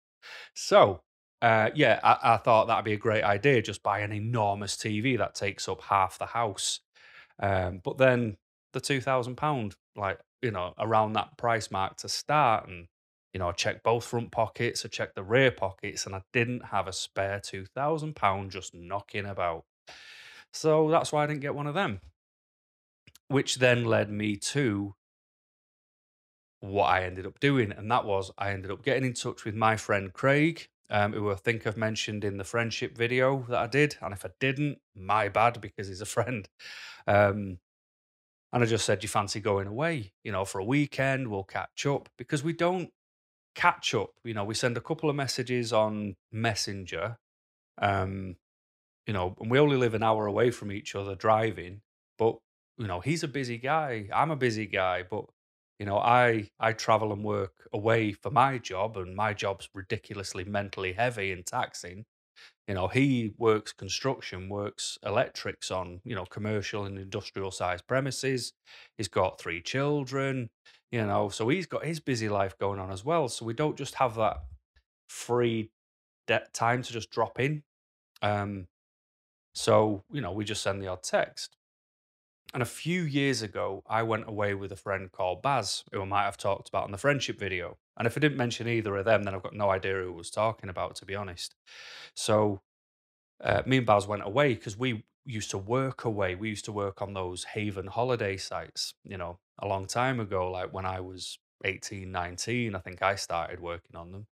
So 0.54 1.02
uh, 1.40 1.70
yeah, 1.74 2.00
I, 2.02 2.34
I 2.34 2.36
thought 2.38 2.66
that'd 2.66 2.84
be 2.84 2.94
a 2.94 2.98
great 2.98 3.22
idea. 3.22 3.62
Just 3.62 3.82
buy 3.82 4.00
an 4.00 4.12
enormous 4.12 4.76
TV 4.76 5.16
that 5.18 5.34
takes 5.34 5.68
up 5.68 5.82
half 5.82 6.18
the 6.18 6.26
house. 6.26 6.80
Um, 7.40 7.80
but 7.84 7.98
then 7.98 8.36
the 8.72 8.80
two 8.80 9.00
thousand 9.00 9.36
pound, 9.36 9.76
like 9.94 10.18
you 10.42 10.50
know, 10.50 10.74
around 10.78 11.12
that 11.12 11.36
price 11.36 11.70
mark 11.70 11.96
to 11.98 12.08
start, 12.08 12.68
and 12.68 12.88
you 13.32 13.38
know, 13.38 13.50
I 13.50 13.52
checked 13.52 13.84
both 13.84 14.04
front 14.04 14.32
pockets, 14.32 14.84
I 14.84 14.88
checked 14.88 15.14
the 15.14 15.22
rear 15.22 15.52
pockets, 15.52 16.06
and 16.06 16.14
I 16.14 16.22
didn't 16.32 16.66
have 16.66 16.88
a 16.88 16.92
spare 16.92 17.40
two 17.40 17.66
thousand 17.66 18.16
pound 18.16 18.50
just 18.50 18.74
knocking 18.74 19.26
about. 19.26 19.64
So 20.52 20.90
that's 20.90 21.12
why 21.12 21.22
I 21.22 21.26
didn't 21.26 21.42
get 21.42 21.54
one 21.54 21.68
of 21.68 21.74
them. 21.74 22.00
Which 23.28 23.56
then 23.56 23.84
led 23.84 24.10
me 24.10 24.36
to 24.36 24.94
what 26.60 26.86
I 26.86 27.04
ended 27.04 27.26
up 27.26 27.40
doing, 27.40 27.72
and 27.72 27.90
that 27.90 28.04
was 28.04 28.30
I 28.38 28.50
ended 28.50 28.70
up 28.70 28.82
getting 28.82 29.04
in 29.04 29.14
touch 29.14 29.44
with 29.44 29.54
my 29.54 29.76
friend 29.76 30.12
Craig, 30.12 30.68
um, 30.90 31.12
who 31.12 31.30
I 31.30 31.34
think 31.34 31.66
I've 31.66 31.76
mentioned 31.76 32.24
in 32.24 32.36
the 32.36 32.44
friendship 32.44 32.96
video 32.96 33.44
that 33.48 33.58
I 33.58 33.66
did. 33.66 33.96
And 34.00 34.12
if 34.12 34.24
I 34.24 34.30
didn't, 34.40 34.78
my 34.96 35.28
bad 35.28 35.60
because 35.60 35.88
he's 35.88 36.00
a 36.00 36.06
friend. 36.16 36.48
Um, 37.06 37.58
and 38.52 38.62
I 38.62 38.66
just 38.66 38.86
said, 38.86 39.02
You 39.02 39.08
fancy 39.08 39.40
going 39.40 39.66
away, 39.66 40.12
you 40.24 40.32
know, 40.32 40.44
for 40.44 40.58
a 40.58 40.64
weekend? 40.64 41.28
We'll 41.28 41.44
catch 41.44 41.86
up 41.86 42.08
because 42.16 42.42
we 42.42 42.52
don't 42.52 42.90
catch 43.54 43.94
up. 43.94 44.10
You 44.24 44.34
know, 44.34 44.44
we 44.44 44.54
send 44.54 44.76
a 44.76 44.80
couple 44.80 45.10
of 45.10 45.16
messages 45.16 45.72
on 45.72 46.16
Messenger, 46.32 47.18
um, 47.80 48.36
you 49.06 49.12
know, 49.12 49.36
and 49.40 49.50
we 49.50 49.58
only 49.58 49.76
live 49.76 49.94
an 49.94 50.02
hour 50.02 50.26
away 50.26 50.50
from 50.50 50.72
each 50.72 50.94
other 50.94 51.14
driving. 51.14 51.82
But, 52.18 52.38
you 52.78 52.86
know, 52.86 53.00
he's 53.00 53.22
a 53.22 53.28
busy 53.28 53.58
guy. 53.58 54.08
I'm 54.14 54.30
a 54.30 54.36
busy 54.36 54.66
guy. 54.66 55.02
But 55.02 55.26
you 55.78 55.86
know, 55.86 55.98
I 55.98 56.50
I 56.60 56.72
travel 56.72 57.12
and 57.12 57.24
work 57.24 57.68
away 57.72 58.12
for 58.12 58.30
my 58.30 58.58
job, 58.58 58.96
and 58.96 59.14
my 59.16 59.34
job's 59.34 59.68
ridiculously 59.74 60.44
mentally 60.44 60.92
heavy 60.94 61.32
and 61.32 61.46
taxing. 61.46 62.04
You 62.68 62.74
know, 62.74 62.88
he 62.88 63.32
works 63.38 63.72
construction, 63.72 64.48
works 64.48 64.98
electrics 65.04 65.70
on, 65.70 66.00
you 66.04 66.14
know, 66.14 66.26
commercial 66.26 66.84
and 66.84 66.98
industrial 66.98 67.50
sized 67.50 67.86
premises. 67.86 68.52
He's 68.98 69.08
got 69.08 69.40
three 69.40 69.62
children, 69.62 70.50
you 70.92 71.04
know, 71.06 71.30
so 71.30 71.48
he's 71.48 71.66
got 71.66 71.84
his 71.86 72.00
busy 72.00 72.28
life 72.28 72.58
going 72.58 72.78
on 72.78 72.90
as 72.92 73.04
well. 73.04 73.28
So 73.28 73.46
we 73.46 73.54
don't 73.54 73.76
just 73.76 73.94
have 73.96 74.16
that 74.16 74.38
free 75.08 75.70
time 76.54 76.82
to 76.82 76.92
just 76.92 77.10
drop 77.10 77.40
in. 77.40 77.62
Um, 78.22 78.68
so, 79.54 80.04
you 80.12 80.22
know, 80.22 80.32
we 80.32 80.46
just 80.46 80.62
send 80.62 80.82
the 80.82 80.88
odd 80.88 81.04
text. 81.04 81.57
And 82.54 82.62
a 82.62 82.66
few 82.66 83.02
years 83.02 83.42
ago, 83.42 83.82
I 83.86 84.02
went 84.02 84.26
away 84.26 84.54
with 84.54 84.72
a 84.72 84.76
friend 84.76 85.12
called 85.12 85.42
Baz, 85.42 85.84
who 85.92 86.00
I 86.00 86.04
might 86.06 86.24
have 86.24 86.38
talked 86.38 86.68
about 86.68 86.86
in 86.86 86.92
the 86.92 86.98
friendship 86.98 87.38
video. 87.38 87.76
And 87.98 88.06
if 88.06 88.16
I 88.16 88.20
didn't 88.20 88.38
mention 88.38 88.66
either 88.66 88.96
of 88.96 89.04
them, 89.04 89.24
then 89.24 89.34
I've 89.34 89.42
got 89.42 89.54
no 89.54 89.70
idea 89.70 89.94
who 89.94 90.12
I 90.12 90.16
was 90.16 90.30
talking 90.30 90.70
about, 90.70 90.96
to 90.96 91.04
be 91.04 91.14
honest. 91.14 91.54
So 92.14 92.62
uh, 93.42 93.62
me 93.66 93.78
and 93.78 93.86
Baz 93.86 94.06
went 94.06 94.24
away 94.24 94.54
because 94.54 94.78
we 94.78 95.04
used 95.26 95.50
to 95.50 95.58
work 95.58 96.04
away. 96.04 96.34
We 96.34 96.48
used 96.48 96.64
to 96.64 96.72
work 96.72 97.02
on 97.02 97.12
those 97.12 97.44
haven 97.44 97.86
holiday 97.86 98.38
sites, 98.38 98.94
you 99.04 99.18
know, 99.18 99.38
a 99.58 99.66
long 99.66 99.86
time 99.86 100.18
ago, 100.18 100.50
like 100.50 100.72
when 100.72 100.86
I 100.86 101.00
was 101.00 101.38
18, 101.64 102.10
19, 102.10 102.74
I 102.74 102.78
think 102.78 103.02
I 103.02 103.16
started 103.16 103.60
working 103.60 103.94
on 103.94 104.12
them. 104.12 104.26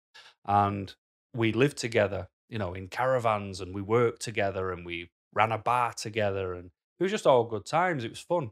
And 0.45 0.93
we 1.33 1.51
lived 1.51 1.77
together, 1.77 2.29
you 2.49 2.59
know, 2.59 2.73
in 2.73 2.87
caravans 2.87 3.59
and 3.59 3.75
we 3.75 3.81
worked 3.81 4.21
together 4.21 4.71
and 4.71 4.85
we 4.85 5.09
ran 5.33 5.51
a 5.51 5.57
bar 5.57 5.91
together 5.93 6.53
and 6.53 6.71
it 6.99 7.03
was 7.03 7.11
just 7.11 7.27
all 7.27 7.43
good 7.43 7.65
times. 7.65 8.03
It 8.03 8.11
was 8.11 8.19
fun. 8.21 8.51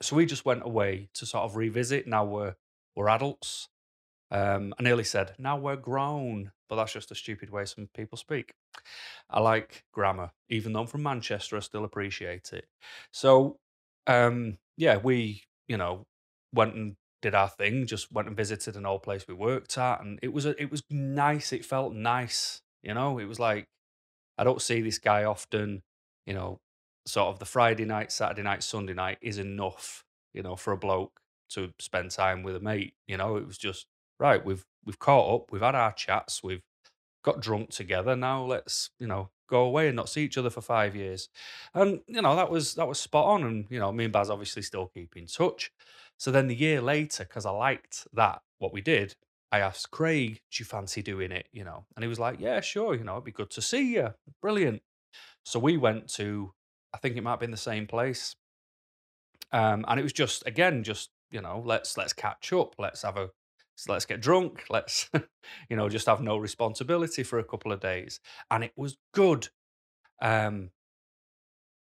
So 0.00 0.16
we 0.16 0.26
just 0.26 0.44
went 0.44 0.62
away 0.64 1.08
to 1.14 1.26
sort 1.26 1.44
of 1.44 1.56
revisit. 1.56 2.06
Now 2.06 2.24
we're 2.24 2.54
we're 2.96 3.08
adults. 3.08 3.68
Um, 4.30 4.74
I 4.78 4.82
nearly 4.82 5.04
said 5.04 5.34
now 5.38 5.58
we're 5.58 5.76
grown, 5.76 6.52
but 6.68 6.76
that's 6.76 6.92
just 6.92 7.10
a 7.10 7.14
stupid 7.14 7.50
way 7.50 7.64
some 7.66 7.88
people 7.94 8.18
speak. 8.18 8.54
I 9.30 9.40
like 9.40 9.84
grammar, 9.92 10.32
even 10.48 10.72
though 10.72 10.80
I'm 10.82 10.86
from 10.86 11.02
Manchester, 11.02 11.56
I 11.56 11.60
still 11.60 11.84
appreciate 11.84 12.52
it. 12.52 12.66
So, 13.12 13.58
um, 14.06 14.58
yeah, 14.76 14.98
we, 14.98 15.44
you 15.68 15.76
know, 15.76 16.06
went 16.54 16.74
and 16.74 16.96
did 17.22 17.34
our 17.34 17.48
thing, 17.48 17.86
just 17.86 18.12
went 18.12 18.28
and 18.28 18.36
visited 18.36 18.76
an 18.76 18.86
old 18.86 19.02
place 19.02 19.26
we 19.28 19.34
worked 19.34 19.78
at, 19.78 20.00
and 20.02 20.18
it 20.22 20.32
was 20.32 20.46
a, 20.46 20.60
it 20.60 20.70
was 20.70 20.82
nice. 20.90 21.52
It 21.52 21.64
felt 21.64 21.94
nice, 21.94 22.62
you 22.82 22.94
know. 22.94 23.18
It 23.18 23.26
was 23.26 23.40
like 23.40 23.66
I 24.38 24.44
don't 24.44 24.62
see 24.62 24.80
this 24.82 24.98
guy 24.98 25.24
often, 25.24 25.82
you 26.26 26.34
know. 26.34 26.60
Sort 27.06 27.28
of 27.28 27.38
the 27.38 27.44
Friday 27.44 27.84
night, 27.84 28.12
Saturday 28.12 28.42
night, 28.42 28.62
Sunday 28.62 28.94
night 28.94 29.18
is 29.20 29.38
enough, 29.38 30.04
you 30.34 30.42
know, 30.42 30.56
for 30.56 30.72
a 30.72 30.76
bloke 30.76 31.20
to 31.50 31.72
spend 31.78 32.10
time 32.10 32.42
with 32.42 32.56
a 32.56 32.60
mate. 32.60 32.94
You 33.06 33.16
know, 33.16 33.36
it 33.36 33.46
was 33.46 33.58
just 33.58 33.86
right. 34.20 34.44
We've 34.44 34.64
we've 34.84 34.98
caught 34.98 35.34
up, 35.34 35.52
we've 35.52 35.62
had 35.62 35.74
our 35.74 35.92
chats, 35.92 36.42
we've 36.42 36.62
got 37.22 37.40
drunk 37.40 37.70
together. 37.70 38.16
Now 38.16 38.44
let's, 38.44 38.90
you 38.98 39.06
know, 39.06 39.30
go 39.48 39.62
away 39.62 39.88
and 39.88 39.96
not 39.96 40.08
see 40.08 40.24
each 40.24 40.38
other 40.38 40.50
for 40.50 40.60
five 40.60 40.96
years. 40.96 41.28
And, 41.74 42.00
you 42.06 42.22
know, 42.22 42.36
that 42.36 42.50
was 42.50 42.74
that 42.74 42.88
was 42.88 43.00
spot 43.00 43.26
on. 43.26 43.44
And, 43.44 43.66
you 43.70 43.78
know, 43.78 43.92
me 43.92 44.04
and 44.04 44.12
Baz 44.12 44.30
obviously 44.30 44.62
still 44.62 44.88
keep 44.94 45.16
in 45.16 45.26
touch. 45.26 45.70
So 46.18 46.30
then 46.30 46.48
the 46.48 46.54
year 46.54 46.80
later, 46.80 47.24
because 47.24 47.46
I 47.46 47.50
liked 47.50 48.06
that, 48.12 48.42
what 48.58 48.72
we 48.72 48.80
did, 48.80 49.14
I 49.50 49.60
asked 49.60 49.90
Craig, 49.90 50.40
do 50.50 50.62
you 50.62 50.64
fancy 50.64 51.02
doing 51.02 51.32
it? 51.32 51.46
You 51.52 51.64
know, 51.64 51.84
and 51.96 52.04
he 52.04 52.08
was 52.08 52.18
like, 52.18 52.40
Yeah, 52.40 52.60
sure, 52.60 52.94
you 52.94 53.04
know, 53.04 53.12
it'd 53.12 53.24
be 53.24 53.32
good 53.32 53.50
to 53.50 53.62
see 53.62 53.94
you. 53.94 54.14
Brilliant. 54.40 54.82
So 55.44 55.58
we 55.58 55.76
went 55.76 56.08
to, 56.14 56.52
I 56.94 56.98
think 56.98 57.16
it 57.16 57.22
might 57.22 57.32
have 57.32 57.40
been 57.40 57.50
the 57.50 57.56
same 57.56 57.86
place. 57.86 58.36
Um, 59.52 59.84
and 59.88 60.00
it 60.00 60.02
was 60.02 60.12
just 60.12 60.46
again, 60.46 60.82
just, 60.82 61.10
you 61.30 61.40
know, 61.40 61.62
let's 61.64 61.96
let's 61.96 62.12
catch 62.12 62.52
up, 62.52 62.74
let's 62.78 63.02
have 63.02 63.16
a 63.16 63.30
let's 63.88 64.04
get 64.04 64.20
drunk. 64.20 64.64
Let's, 64.70 65.10
you 65.68 65.76
know, 65.76 65.88
just 65.88 66.06
have 66.06 66.20
no 66.20 66.36
responsibility 66.36 67.22
for 67.22 67.38
a 67.38 67.44
couple 67.44 67.72
of 67.72 67.80
days. 67.80 68.20
And 68.50 68.64
it 68.64 68.72
was 68.76 68.96
good. 69.12 69.48
Um, 70.20 70.70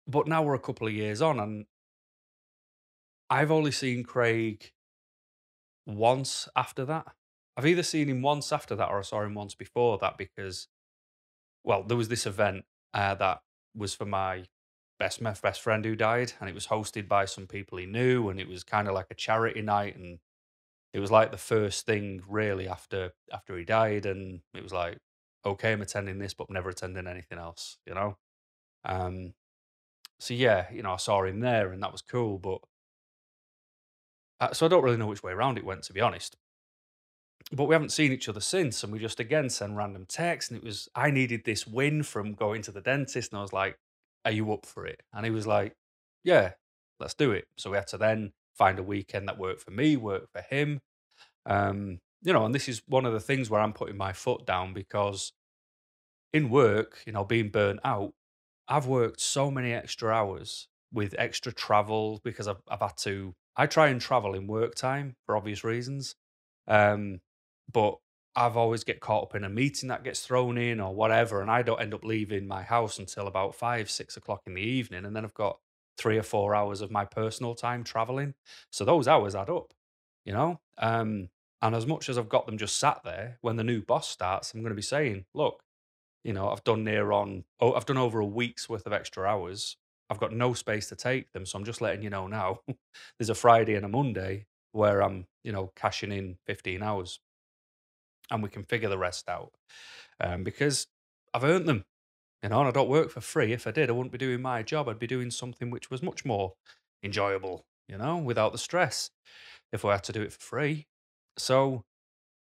but 0.07 0.27
now 0.27 0.43
we're 0.43 0.55
a 0.55 0.61
couple 0.61 0.87
of 0.87 0.93
years 0.93 1.23
on, 1.23 1.41
and 1.41 1.67
I've 3.31 3.51
only 3.51 3.73
seen 3.73 4.05
Craig 4.05 4.73
once 5.87 6.49
after 6.57 6.85
that. 6.85 7.07
I've 7.57 7.67
either 7.67 7.83
seen 7.83 8.09
him 8.09 8.23
once 8.23 8.53
after 8.53 8.75
that 8.77 8.89
or 8.89 8.99
I 8.99 9.03
saw 9.03 9.23
him 9.23 9.35
once 9.35 9.55
before 9.55 9.99
that 9.99 10.19
because, 10.19 10.69
well, 11.63 11.83
there 11.85 11.97
was 11.97 12.09
this 12.09 12.27
event 12.27 12.65
uh, 12.93 13.15
that 13.15 13.41
was 13.75 13.95
for 13.95 14.05
my 14.05 14.45
best 14.99 15.23
best 15.23 15.61
friend 15.61 15.85
who 15.85 15.97
died, 15.97 16.33
and 16.41 16.49
it 16.49 16.55
was 16.55 16.69
hosted 16.69 17.09
by 17.09 17.25
some 17.25 17.47
people 17.47 17.79
he 17.79 17.87
knew, 17.87 18.29
and 18.29 18.41
it 18.41 18.49
was 18.49 18.65
kind 18.65 18.89
of 18.89 18.95
like 18.95 19.09
a 19.11 19.15
charity 19.15 19.63
night, 19.63 19.97
and 19.97 20.19
it 20.93 21.01
was 21.01 21.11
like 21.11 21.31
the 21.31 21.39
first 21.39 21.87
thing 21.87 22.23
really 22.29 22.69
after 22.69 23.13
after 23.33 23.57
he 23.57 23.65
died, 23.65 24.07
and 24.07 24.41
it 24.55 24.63
was 24.63 24.73
like, 24.73 24.99
okay, 25.45 25.73
I'm 25.73 25.83
attending 25.83 26.19
this, 26.19 26.35
but 26.35 26.47
I'm 26.49 26.55
never 26.55 26.71
attending 26.71 27.07
anything 27.07 27.39
else, 27.39 27.79
you 27.87 27.95
know. 27.95 28.17
Um, 28.85 29.35
so 30.19 30.35
yeah, 30.35 30.67
you 30.73 30.83
know, 30.83 30.93
I 30.93 30.97
saw 30.97 31.25
him 31.25 31.41
there, 31.41 31.73
and 31.73 31.83
that 31.83 31.93
was 31.93 32.03
cool, 32.03 32.39
but 32.39 32.61
uh, 34.41 34.53
so 34.53 34.67
I 34.67 34.69
don't 34.69 34.85
really 34.85 34.97
know 34.97 35.07
which 35.07 35.23
way 35.23 35.33
around 35.33 35.59
it 35.59 35.65
went, 35.65 35.85
to 35.85 35.93
be 35.93 36.01
honest. 36.01 36.37
But 37.53 37.65
we 37.65 37.75
haven't 37.75 37.93
seen 37.93 38.13
each 38.13 38.29
other 38.29 38.41
since, 38.41 38.83
and 38.83 38.93
we 38.93 38.99
just 38.99 39.21
again 39.21 39.51
send 39.51 39.77
random 39.77 40.07
texts, 40.07 40.51
and 40.51 40.59
it 40.59 40.65
was 40.65 40.89
I 40.95 41.11
needed 41.11 41.45
this 41.45 41.67
win 41.67 42.03
from 42.03 42.35
going 42.35 42.63
to 42.63 42.73
the 42.73 42.81
dentist, 42.81 43.33
and 43.33 43.39
I 43.39 43.43
was 43.43 43.53
like, 43.53 43.79
"Are 44.25 44.33
you 44.33 44.53
up 44.53 44.67
for 44.67 44.87
it?" 44.87 45.03
And 45.13 45.25
he 45.25 45.31
was 45.31 45.47
like, 45.47 45.75
"Yeah, 46.25 46.55
let's 47.01 47.15
do 47.15 47.33
it." 47.33 47.47
So 47.59 47.71
we 47.71 47.77
had 47.77 47.89
to 47.89 47.99
then 47.99 48.33
find 48.55 48.79
a 48.79 48.83
weekend 48.83 49.29
that 49.29 49.39
worked 49.39 49.63
for 49.63 49.71
me, 49.73 49.97
worked 49.97 50.33
for 50.33 50.43
him. 50.43 50.81
Um, 51.47 52.01
you 52.23 52.33
know, 52.33 52.45
and 52.47 52.55
this 52.55 52.69
is 52.69 52.83
one 52.87 53.07
of 53.07 53.13
the 53.13 53.21
things 53.21 53.51
where 53.51 53.61
I'm 53.61 53.73
putting 53.75 53.97
my 53.99 54.13
foot 54.13 54.47
down 54.47 54.75
because 54.75 55.33
in 56.33 56.51
work, 56.51 57.03
you 57.07 57.13
know, 57.13 57.25
being 57.25 57.51
burnt 57.51 57.81
out, 57.85 58.13
I've 58.69 58.87
worked 58.87 59.21
so 59.21 59.51
many 59.51 59.73
extra 59.73 60.11
hours 60.11 60.69
with 60.93 61.15
extra 61.19 61.53
travel 61.53 62.21
because 62.25 62.49
I've, 62.49 62.63
I've 62.69 62.81
had 62.81 62.97
to. 62.99 63.35
I 63.57 63.67
try 63.67 63.89
and 63.89 64.01
travel 64.01 64.35
in 64.35 64.47
work 64.47 64.75
time 64.75 65.15
for 65.27 65.37
obvious 65.37 65.63
reasons, 65.65 66.17
um, 66.67 67.21
but 67.73 67.99
I've 68.37 68.57
always 68.57 68.85
get 68.85 69.01
caught 69.01 69.25
up 69.25 69.35
in 69.35 69.45
a 69.45 69.49
meeting 69.49 69.89
that 69.89 70.05
gets 70.05 70.21
thrown 70.21 70.59
in 70.59 70.81
or 70.81 70.95
whatever, 70.95 71.41
and 71.41 71.51
I 71.51 71.63
don't 71.63 71.81
end 71.81 71.95
up 71.95 72.05
leaving 72.05 72.47
my 72.47 72.63
house 72.63 72.99
until 72.99 73.27
about 73.27 73.55
five, 73.55 73.91
six 73.91 74.17
o'clock 74.17 74.43
in 74.47 74.55
the 74.55 74.63
evening, 74.63 75.05
and 75.05 75.15
then 75.15 75.25
I've 75.25 75.35
got 75.35 75.59
three 75.97 76.19
or 76.19 76.23
four 76.23 76.55
hours 76.55 76.81
of 76.81 76.91
my 76.91 77.05
personal 77.05 77.55
time 77.55 77.85
traveling. 77.85 78.35
So 78.71 78.85
those 78.85 79.07
hours 79.07 79.35
add 79.35 79.51
up, 79.51 79.73
you 80.25 80.33
know. 80.33 80.61
Um, 80.79 81.29
and 81.63 81.75
as 81.75 81.87
much 81.87 82.09
as 82.09 82.19
I've 82.19 82.29
got 82.29 82.47
them 82.47 82.59
just 82.59 82.79
sat 82.79 83.03
there, 83.05 83.39
when 83.41 83.57
the 83.57 83.65
new 83.65 83.81
boss 83.81 84.09
starts, 84.09 84.53
I'm 84.53 84.61
going 84.61 84.71
to 84.71 84.77
be 84.77 84.83
saying, 84.83 85.25
look, 85.33 85.63
you 86.25 86.33
know, 86.33 86.51
I've 86.51 86.65
done 86.65 86.85
near 86.85 87.13
on, 87.13 87.45
oh, 87.61 87.75
I've 87.75 87.87
done 87.87 87.99
over 87.99 88.19
a 88.19 88.27
week's 88.27 88.69
worth 88.69 88.87
of 88.87 88.93
extra 88.93 89.25
hours. 89.25 89.77
I've 90.11 90.19
got 90.19 90.33
no 90.33 90.53
space 90.55 90.89
to 90.89 90.97
take 90.97 91.33
them. 91.33 91.47
So 91.47 91.59
I'm 91.59 91.65
just 91.65 91.81
letting 91.81 92.03
you 92.03 92.11
know 92.11 92.27
now. 92.27 92.61
There's 93.19 93.31
a 93.31 93.35
Friday 93.35 93.77
and 93.77 93.85
a 93.85 93.89
Monday 93.89 94.47
where 94.73 95.03
I'm, 95.03 95.27
you 95.45 95.53
know, 95.53 95.71
cashing 95.77 96.13
in 96.13 96.37
15 96.47 96.83
hours 96.83 97.21
and 98.31 98.43
we 98.43 98.49
can 98.49 98.65
figure 98.65 98.89
the 98.89 98.99
rest 98.99 99.29
out 99.29 99.53
um, 100.21 100.45
because 100.45 100.87
I've 101.33 101.45
earned 101.45 101.67
them. 101.67 101.85
You 102.43 102.51
know, 102.51 102.61
and 102.61 102.69
I 102.69 102.73
don't 102.73 102.91
work 102.91 103.11
for 103.11 103.23
free. 103.23 103.55
If 103.55 103.67
I 103.67 103.71
did, 103.71 103.89
I 103.89 103.93
wouldn't 103.93 104.13
be 104.13 104.19
doing 104.19 104.43
my 104.43 104.63
job. 104.63 104.87
I'd 104.87 104.99
be 104.99 105.07
doing 105.07 105.31
something 105.31 105.71
which 105.71 105.91
was 105.91 106.03
much 106.03 106.27
more 106.27 106.53
enjoyable, 107.03 107.65
you 107.89 107.97
know, 107.97 108.19
without 108.19 108.53
the 108.53 108.59
stress 108.59 109.11
if 109.73 109.83
I 109.83 109.93
had 109.93 110.05
to 110.05 110.13
do 110.13 110.21
it 110.21 110.33
for 110.33 110.41
free. 110.41 110.87
So 111.39 111.85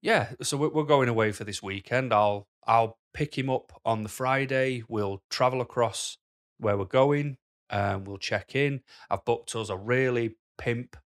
yeah, 0.03 0.31
so 0.41 0.57
we're, 0.57 0.83
going 0.83 1.07
away 1.07 1.31
for 1.31 1.45
this 1.45 1.63
weekend. 1.63 2.13
I'll 2.13 2.47
I'll 2.67 2.97
pick 3.13 3.37
him 3.37 3.49
up 3.49 3.71
on 3.85 4.03
the 4.03 4.09
Friday. 4.09 4.83
We'll 4.89 5.21
travel 5.29 5.61
across 5.61 6.17
where 6.57 6.77
we're 6.77 6.83
going. 6.83 7.37
Um, 7.69 8.03
we'll 8.03 8.17
check 8.17 8.53
in. 8.53 8.81
I've 9.09 9.23
booked 9.23 9.55
us 9.55 9.69
a 9.69 9.77
really 9.77 10.35
pimp, 10.57 10.97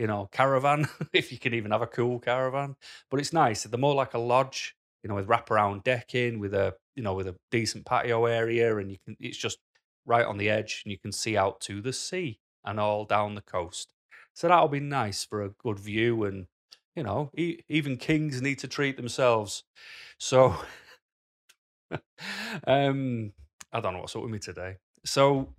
you 0.00 0.06
know, 0.06 0.28
caravan 0.32 0.88
if 1.12 1.30
you 1.30 1.38
can 1.38 1.54
even 1.54 1.70
have 1.70 1.82
a 1.82 1.86
cool 1.86 2.18
caravan. 2.18 2.74
But 3.10 3.20
it's 3.20 3.32
nice. 3.32 3.64
They're 3.64 3.78
more 3.78 3.94
like 3.94 4.14
a 4.14 4.18
lodge, 4.18 4.74
you 5.02 5.08
know, 5.08 5.14
with 5.14 5.28
wraparound 5.28 5.84
decking, 5.84 6.40
with 6.40 6.54
a 6.54 6.74
you 6.96 7.02
know 7.02 7.14
with 7.14 7.28
a 7.28 7.36
decent 7.50 7.84
patio 7.86 8.26
area, 8.26 8.76
and 8.78 8.90
you 8.90 8.96
can. 9.04 9.16
It's 9.20 9.38
just 9.38 9.58
right 10.06 10.24
on 10.24 10.38
the 10.38 10.50
edge, 10.50 10.82
and 10.84 10.90
you 10.90 10.98
can 10.98 11.12
see 11.12 11.36
out 11.36 11.60
to 11.62 11.80
the 11.80 11.92
sea 11.92 12.40
and 12.64 12.80
all 12.80 13.04
down 13.04 13.34
the 13.34 13.42
coast. 13.42 13.92
So 14.34 14.48
that'll 14.48 14.68
be 14.68 14.80
nice 14.80 15.24
for 15.24 15.42
a 15.42 15.50
good 15.50 15.78
view 15.78 16.24
and 16.24 16.46
you 16.96 17.04
know, 17.04 17.30
even 17.68 17.96
kings 17.96 18.42
need 18.42 18.58
to 18.58 18.68
treat 18.68 18.96
themselves. 18.96 19.64
So, 20.18 20.56
um, 22.66 23.32
I 23.72 23.80
don't 23.80 23.94
know 23.94 24.00
what's 24.00 24.16
up 24.16 24.22
with 24.22 24.30
me 24.30 24.38
today. 24.38 24.76
So, 25.04 25.54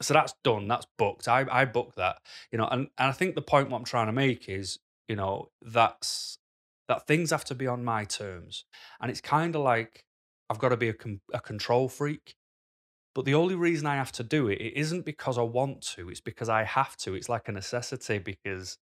so 0.00 0.14
that's 0.14 0.34
done. 0.44 0.68
That's 0.68 0.86
booked. 0.98 1.28
I 1.28 1.46
I 1.50 1.64
booked 1.64 1.96
that. 1.96 2.18
You 2.50 2.58
know, 2.58 2.68
and, 2.70 2.88
and 2.98 3.08
I 3.08 3.12
think 3.12 3.34
the 3.34 3.42
point 3.42 3.70
what 3.70 3.78
I'm 3.78 3.84
trying 3.84 4.06
to 4.06 4.12
make 4.12 4.48
is, 4.48 4.78
you 5.08 5.16
know, 5.16 5.50
that's 5.60 6.38
that 6.88 7.06
things 7.06 7.30
have 7.30 7.44
to 7.46 7.54
be 7.54 7.66
on 7.66 7.84
my 7.84 8.04
terms, 8.04 8.64
and 9.00 9.10
it's 9.10 9.20
kind 9.20 9.54
of 9.54 9.62
like 9.62 10.04
I've 10.50 10.58
got 10.58 10.70
to 10.70 10.76
be 10.76 10.90
a, 10.90 10.94
a 11.32 11.40
control 11.40 11.88
freak. 11.88 12.34
But 13.14 13.26
the 13.26 13.34
only 13.34 13.54
reason 13.54 13.86
I 13.86 13.96
have 13.96 14.12
to 14.12 14.22
do 14.22 14.48
it, 14.48 14.58
it 14.60 14.74
isn't 14.74 15.04
because 15.04 15.36
I 15.36 15.42
want 15.42 15.82
to. 15.96 16.08
It's 16.08 16.20
because 16.20 16.48
I 16.48 16.64
have 16.64 16.96
to. 16.98 17.14
It's 17.14 17.28
like 17.28 17.46
a 17.48 17.52
necessity 17.52 18.18
because 18.18 18.78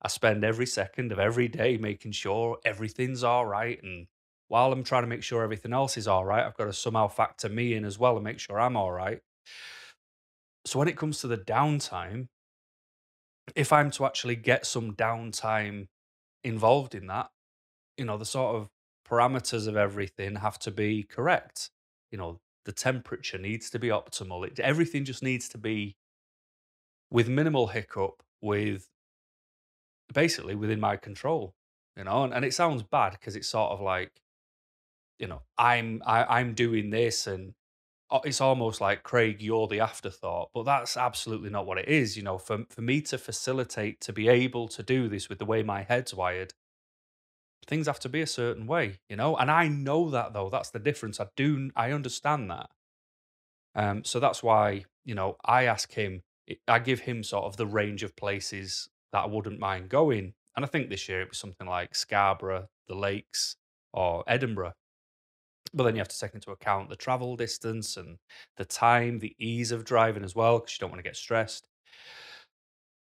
I 0.00 0.08
spend 0.08 0.42
every 0.42 0.66
second 0.66 1.12
of 1.12 1.18
every 1.18 1.48
day 1.48 1.76
making 1.76 2.12
sure 2.12 2.58
everything's 2.64 3.22
all 3.22 3.44
right. 3.44 3.82
And 3.82 4.06
while 4.48 4.72
I'm 4.72 4.84
trying 4.84 5.02
to 5.02 5.08
make 5.08 5.22
sure 5.22 5.42
everything 5.42 5.74
else 5.74 5.96
is 5.96 6.08
all 6.08 6.24
right, 6.24 6.44
I've 6.44 6.56
got 6.56 6.64
to 6.64 6.72
somehow 6.72 7.08
factor 7.08 7.48
me 7.50 7.74
in 7.74 7.84
as 7.84 7.98
well 7.98 8.16
and 8.16 8.24
make 8.24 8.38
sure 8.38 8.58
I'm 8.58 8.76
all 8.76 8.92
right. 8.92 9.20
So 10.64 10.78
when 10.78 10.88
it 10.88 10.96
comes 10.96 11.20
to 11.20 11.26
the 11.26 11.38
downtime, 11.38 12.28
if 13.54 13.72
I'm 13.72 13.90
to 13.92 14.06
actually 14.06 14.36
get 14.36 14.66
some 14.66 14.94
downtime 14.94 15.88
involved 16.42 16.94
in 16.94 17.06
that, 17.08 17.28
you 17.96 18.04
know, 18.04 18.16
the 18.16 18.24
sort 18.24 18.56
of 18.56 18.68
parameters 19.08 19.68
of 19.68 19.76
everything 19.76 20.36
have 20.36 20.58
to 20.60 20.70
be 20.70 21.02
correct. 21.02 21.70
You 22.10 22.18
know, 22.18 22.40
the 22.64 22.72
temperature 22.72 23.38
needs 23.38 23.70
to 23.70 23.78
be 23.78 23.88
optimal. 23.88 24.46
It, 24.46 24.58
everything 24.60 25.04
just 25.04 25.22
needs 25.22 25.48
to 25.50 25.58
be 25.58 25.96
with 27.10 27.28
minimal 27.28 27.68
hiccup, 27.68 28.22
with 28.40 28.88
basically 30.12 30.54
within 30.54 30.80
my 30.80 30.96
control, 30.96 31.54
you 31.96 32.04
know. 32.04 32.24
And, 32.24 32.32
and 32.32 32.44
it 32.44 32.54
sounds 32.54 32.82
bad 32.82 33.12
because 33.12 33.36
it's 33.36 33.48
sort 33.48 33.72
of 33.72 33.80
like 33.80 34.12
you 35.18 35.26
know, 35.28 35.42
I'm 35.58 36.02
I, 36.06 36.38
I'm 36.40 36.54
doing 36.54 36.90
this 36.90 37.26
and 37.26 37.54
it's 38.24 38.40
almost 38.40 38.80
like 38.80 39.02
Craig, 39.02 39.40
you're 39.40 39.66
the 39.66 39.80
afterthought, 39.80 40.50
but 40.54 40.64
that's 40.64 40.96
absolutely 40.96 41.50
not 41.50 41.66
what 41.66 41.78
it 41.78 41.88
is. 41.88 42.16
You 42.16 42.22
know, 42.22 42.38
for 42.38 42.64
for 42.68 42.82
me 42.82 43.00
to 43.02 43.18
facilitate 43.18 44.00
to 44.02 44.12
be 44.12 44.28
able 44.28 44.68
to 44.68 44.82
do 44.82 45.08
this 45.08 45.28
with 45.28 45.38
the 45.38 45.44
way 45.44 45.62
my 45.62 45.82
head's 45.82 46.14
wired, 46.14 46.52
things 47.66 47.86
have 47.86 48.00
to 48.00 48.08
be 48.08 48.20
a 48.20 48.26
certain 48.26 48.66
way, 48.66 48.98
you 49.08 49.16
know, 49.16 49.36
and 49.36 49.50
I 49.50 49.68
know 49.68 50.10
that 50.10 50.32
though. 50.32 50.50
That's 50.50 50.70
the 50.70 50.78
difference. 50.78 51.20
I 51.20 51.26
do, 51.36 51.70
I 51.74 51.92
understand 51.92 52.50
that. 52.50 52.70
Um, 53.74 54.04
so 54.04 54.20
that's 54.20 54.42
why 54.42 54.84
you 55.04 55.14
know 55.14 55.36
I 55.44 55.64
ask 55.64 55.92
him. 55.92 56.22
I 56.68 56.78
give 56.78 57.00
him 57.00 57.22
sort 57.22 57.44
of 57.44 57.56
the 57.56 57.66
range 57.66 58.02
of 58.02 58.16
places 58.16 58.90
that 59.12 59.24
I 59.24 59.26
wouldn't 59.26 59.58
mind 59.58 59.88
going, 59.88 60.34
and 60.56 60.64
I 60.64 60.68
think 60.68 60.88
this 60.90 61.08
year 61.08 61.22
it 61.22 61.30
was 61.30 61.38
something 61.38 61.66
like 61.66 61.94
Scarborough, 61.94 62.68
the 62.86 62.94
Lakes, 62.94 63.56
or 63.92 64.24
Edinburgh 64.26 64.74
but 65.72 65.84
then 65.84 65.94
you 65.94 66.00
have 66.00 66.08
to 66.08 66.18
take 66.18 66.34
into 66.34 66.50
account 66.50 66.88
the 66.88 66.96
travel 66.96 67.36
distance 67.36 67.96
and 67.96 68.18
the 68.56 68.64
time, 68.64 69.18
the 69.18 69.34
ease 69.38 69.72
of 69.72 69.84
driving 69.84 70.24
as 70.24 70.34
well, 70.34 70.58
because 70.58 70.74
you 70.74 70.80
don't 70.80 70.90
want 70.90 71.02
to 71.02 71.08
get 71.08 71.16
stressed. 71.16 71.68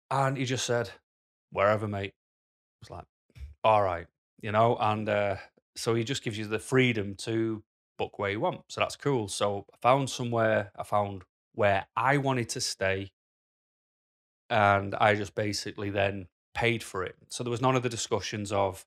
And 0.10 0.38
he 0.38 0.46
just 0.46 0.66
said, 0.66 0.90
wherever, 1.52 1.88
mate. 1.88 2.14
I 2.14 2.80
was 2.82 2.90
like, 2.90 3.06
all 3.64 3.84
right, 3.84 4.08
you 4.42 4.52
know, 4.52 4.78
and 4.80 5.10
uh, 5.10 5.36
so 5.76 5.96
he 5.96 6.04
just 6.04 6.24
gives 6.24 6.38
you 6.38 6.46
the 6.46 6.60
freedom 6.60 7.16
to 7.20 7.64
book 7.98 8.20
where 8.20 8.32
you 8.32 8.40
want. 8.40 8.62
So 8.70 8.82
that's 8.82 8.96
cool. 8.96 9.28
So 9.28 9.66
I 9.74 9.78
found 9.82 10.10
somewhere, 10.10 10.72
I 10.78 10.84
found 10.84 11.24
where 11.54 11.88
I 11.96 12.18
wanted 12.18 12.50
to 12.50 12.62
stay, 12.62 13.12
and 14.50 14.96
I 14.96 15.16
just 15.16 15.36
basically 15.36 15.90
then 15.90 16.28
paid 16.54 16.84
for 16.84 17.04
it. 17.04 17.16
So 17.30 17.44
there 17.44 17.52
was 17.52 17.62
none 17.62 17.76
of 17.76 17.84
the 17.84 17.90
discussions 17.90 18.52
of, 18.52 18.86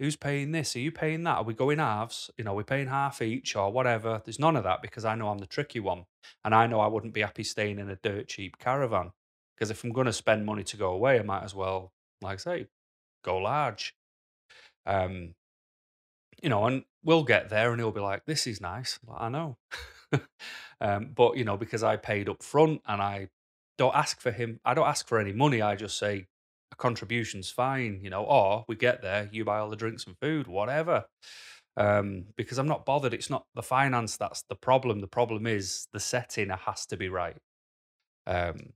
who's 0.00 0.16
paying 0.16 0.50
this? 0.50 0.74
Are 0.74 0.80
you 0.80 0.90
paying 0.90 1.22
that? 1.24 1.36
Are 1.36 1.44
we 1.44 1.52
going 1.52 1.78
halves? 1.78 2.30
You 2.38 2.44
know, 2.44 2.54
we're 2.54 2.64
paying 2.64 2.88
half 2.88 3.20
each 3.20 3.54
or 3.54 3.70
whatever. 3.70 4.22
There's 4.24 4.38
none 4.38 4.56
of 4.56 4.64
that 4.64 4.80
because 4.80 5.04
I 5.04 5.14
know 5.14 5.28
I'm 5.28 5.38
the 5.38 5.46
tricky 5.46 5.78
one. 5.78 6.06
And 6.42 6.54
I 6.54 6.66
know 6.66 6.80
I 6.80 6.86
wouldn't 6.86 7.12
be 7.12 7.20
happy 7.20 7.44
staying 7.44 7.78
in 7.78 7.90
a 7.90 7.96
dirt 7.96 8.28
cheap 8.28 8.58
caravan. 8.58 9.12
Because 9.54 9.70
if 9.70 9.84
I'm 9.84 9.92
going 9.92 10.06
to 10.06 10.12
spend 10.12 10.46
money 10.46 10.64
to 10.64 10.76
go 10.78 10.92
away, 10.92 11.20
I 11.20 11.22
might 11.22 11.44
as 11.44 11.54
well, 11.54 11.92
like 12.22 12.34
I 12.34 12.36
say, 12.38 12.66
go 13.22 13.36
large. 13.36 13.94
Um, 14.86 15.34
you 16.42 16.48
know, 16.48 16.64
and 16.64 16.84
we'll 17.04 17.24
get 17.24 17.50
there 17.50 17.70
and 17.70 17.78
he'll 17.78 17.92
be 17.92 18.00
like, 18.00 18.24
this 18.24 18.46
is 18.46 18.58
nice. 18.58 18.98
Like, 19.06 19.20
I 19.20 19.28
know. 19.28 19.58
um, 20.80 21.10
but, 21.14 21.36
you 21.36 21.44
know, 21.44 21.58
because 21.58 21.82
I 21.82 21.96
paid 21.96 22.30
up 22.30 22.42
front 22.42 22.80
and 22.86 23.02
I 23.02 23.28
don't 23.76 23.94
ask 23.94 24.18
for 24.18 24.30
him, 24.30 24.60
I 24.64 24.72
don't 24.72 24.88
ask 24.88 25.06
for 25.06 25.18
any 25.18 25.34
money. 25.34 25.60
I 25.60 25.76
just 25.76 25.98
say, 25.98 26.28
a 26.72 26.76
contribution's 26.76 27.50
fine, 27.50 28.00
you 28.02 28.10
know, 28.10 28.24
or 28.24 28.64
we 28.68 28.76
get 28.76 29.02
there, 29.02 29.28
you 29.32 29.44
buy 29.44 29.58
all 29.58 29.70
the 29.70 29.76
drinks 29.76 30.06
and 30.06 30.16
food, 30.20 30.46
whatever. 30.46 31.04
Um, 31.76 32.24
because 32.36 32.58
I'm 32.58 32.68
not 32.68 32.84
bothered. 32.84 33.14
It's 33.14 33.30
not 33.30 33.44
the 33.54 33.62
finance 33.62 34.16
that's 34.16 34.42
the 34.48 34.56
problem. 34.56 35.00
The 35.00 35.06
problem 35.06 35.46
is 35.46 35.86
the 35.92 36.00
setting 36.00 36.50
has 36.50 36.86
to 36.86 36.96
be 36.96 37.08
right. 37.08 37.36
Um, 38.26 38.72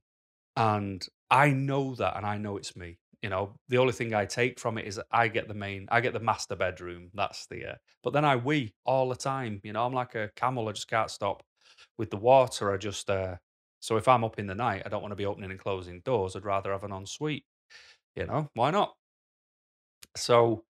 and 0.55 1.05
I 1.29 1.49
know 1.51 1.95
that, 1.95 2.17
and 2.17 2.25
I 2.25 2.37
know 2.37 2.57
it's 2.57 2.75
me. 2.75 2.97
You 3.21 3.29
know, 3.29 3.55
the 3.69 3.79
only 3.79 3.93
thing 3.93 4.13
I 4.13 4.25
take 4.25 4.59
from 4.59 4.77
it 4.77 4.85
is 4.85 5.01
I 5.11 5.27
get 5.27 5.47
the 5.47 5.53
main, 5.53 5.87
I 5.89 5.99
get 6.01 6.13
the 6.13 6.19
master 6.19 6.55
bedroom. 6.55 7.09
That's 7.13 7.47
the, 7.47 7.71
uh, 7.71 7.75
but 8.03 8.13
then 8.13 8.25
I 8.25 8.35
wee 8.35 8.73
all 8.85 9.09
the 9.09 9.15
time. 9.15 9.59
You 9.63 9.73
know, 9.73 9.85
I'm 9.85 9.93
like 9.93 10.15
a 10.15 10.29
camel. 10.35 10.69
I 10.69 10.73
just 10.73 10.87
can't 10.87 11.09
stop 11.09 11.43
with 11.97 12.11
the 12.11 12.17
water. 12.17 12.71
I 12.71 12.77
just, 12.77 13.09
uh, 13.09 13.35
so 13.79 13.97
if 13.97 14.07
I'm 14.07 14.23
up 14.23 14.39
in 14.39 14.47
the 14.47 14.55
night, 14.55 14.83
I 14.85 14.89
don't 14.89 15.01
want 15.01 15.11
to 15.11 15.17
be 15.17 15.25
opening 15.25 15.51
and 15.51 15.59
closing 15.59 16.01
doors. 16.01 16.35
I'd 16.35 16.45
rather 16.45 16.71
have 16.71 16.83
an 16.83 16.91
ensuite. 16.91 17.45
You 18.15 18.25
know, 18.25 18.49
why 18.53 18.71
not? 18.71 18.95
So, 20.15 20.63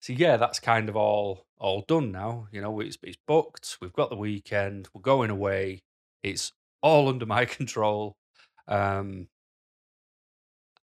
so 0.00 0.12
yeah, 0.12 0.36
that's 0.36 0.60
kind 0.60 0.88
of 0.88 0.96
all 0.96 1.46
all 1.58 1.82
done 1.88 2.12
now. 2.12 2.48
You 2.52 2.60
know, 2.62 2.80
it's 2.80 2.98
it's 3.02 3.18
booked. 3.26 3.78
We've 3.80 3.92
got 3.92 4.10
the 4.10 4.16
weekend. 4.16 4.88
We're 4.94 5.02
going 5.02 5.30
away. 5.30 5.82
It's 6.22 6.52
all 6.82 7.08
under 7.08 7.26
my 7.26 7.44
control. 7.46 8.16
Um, 8.68 9.28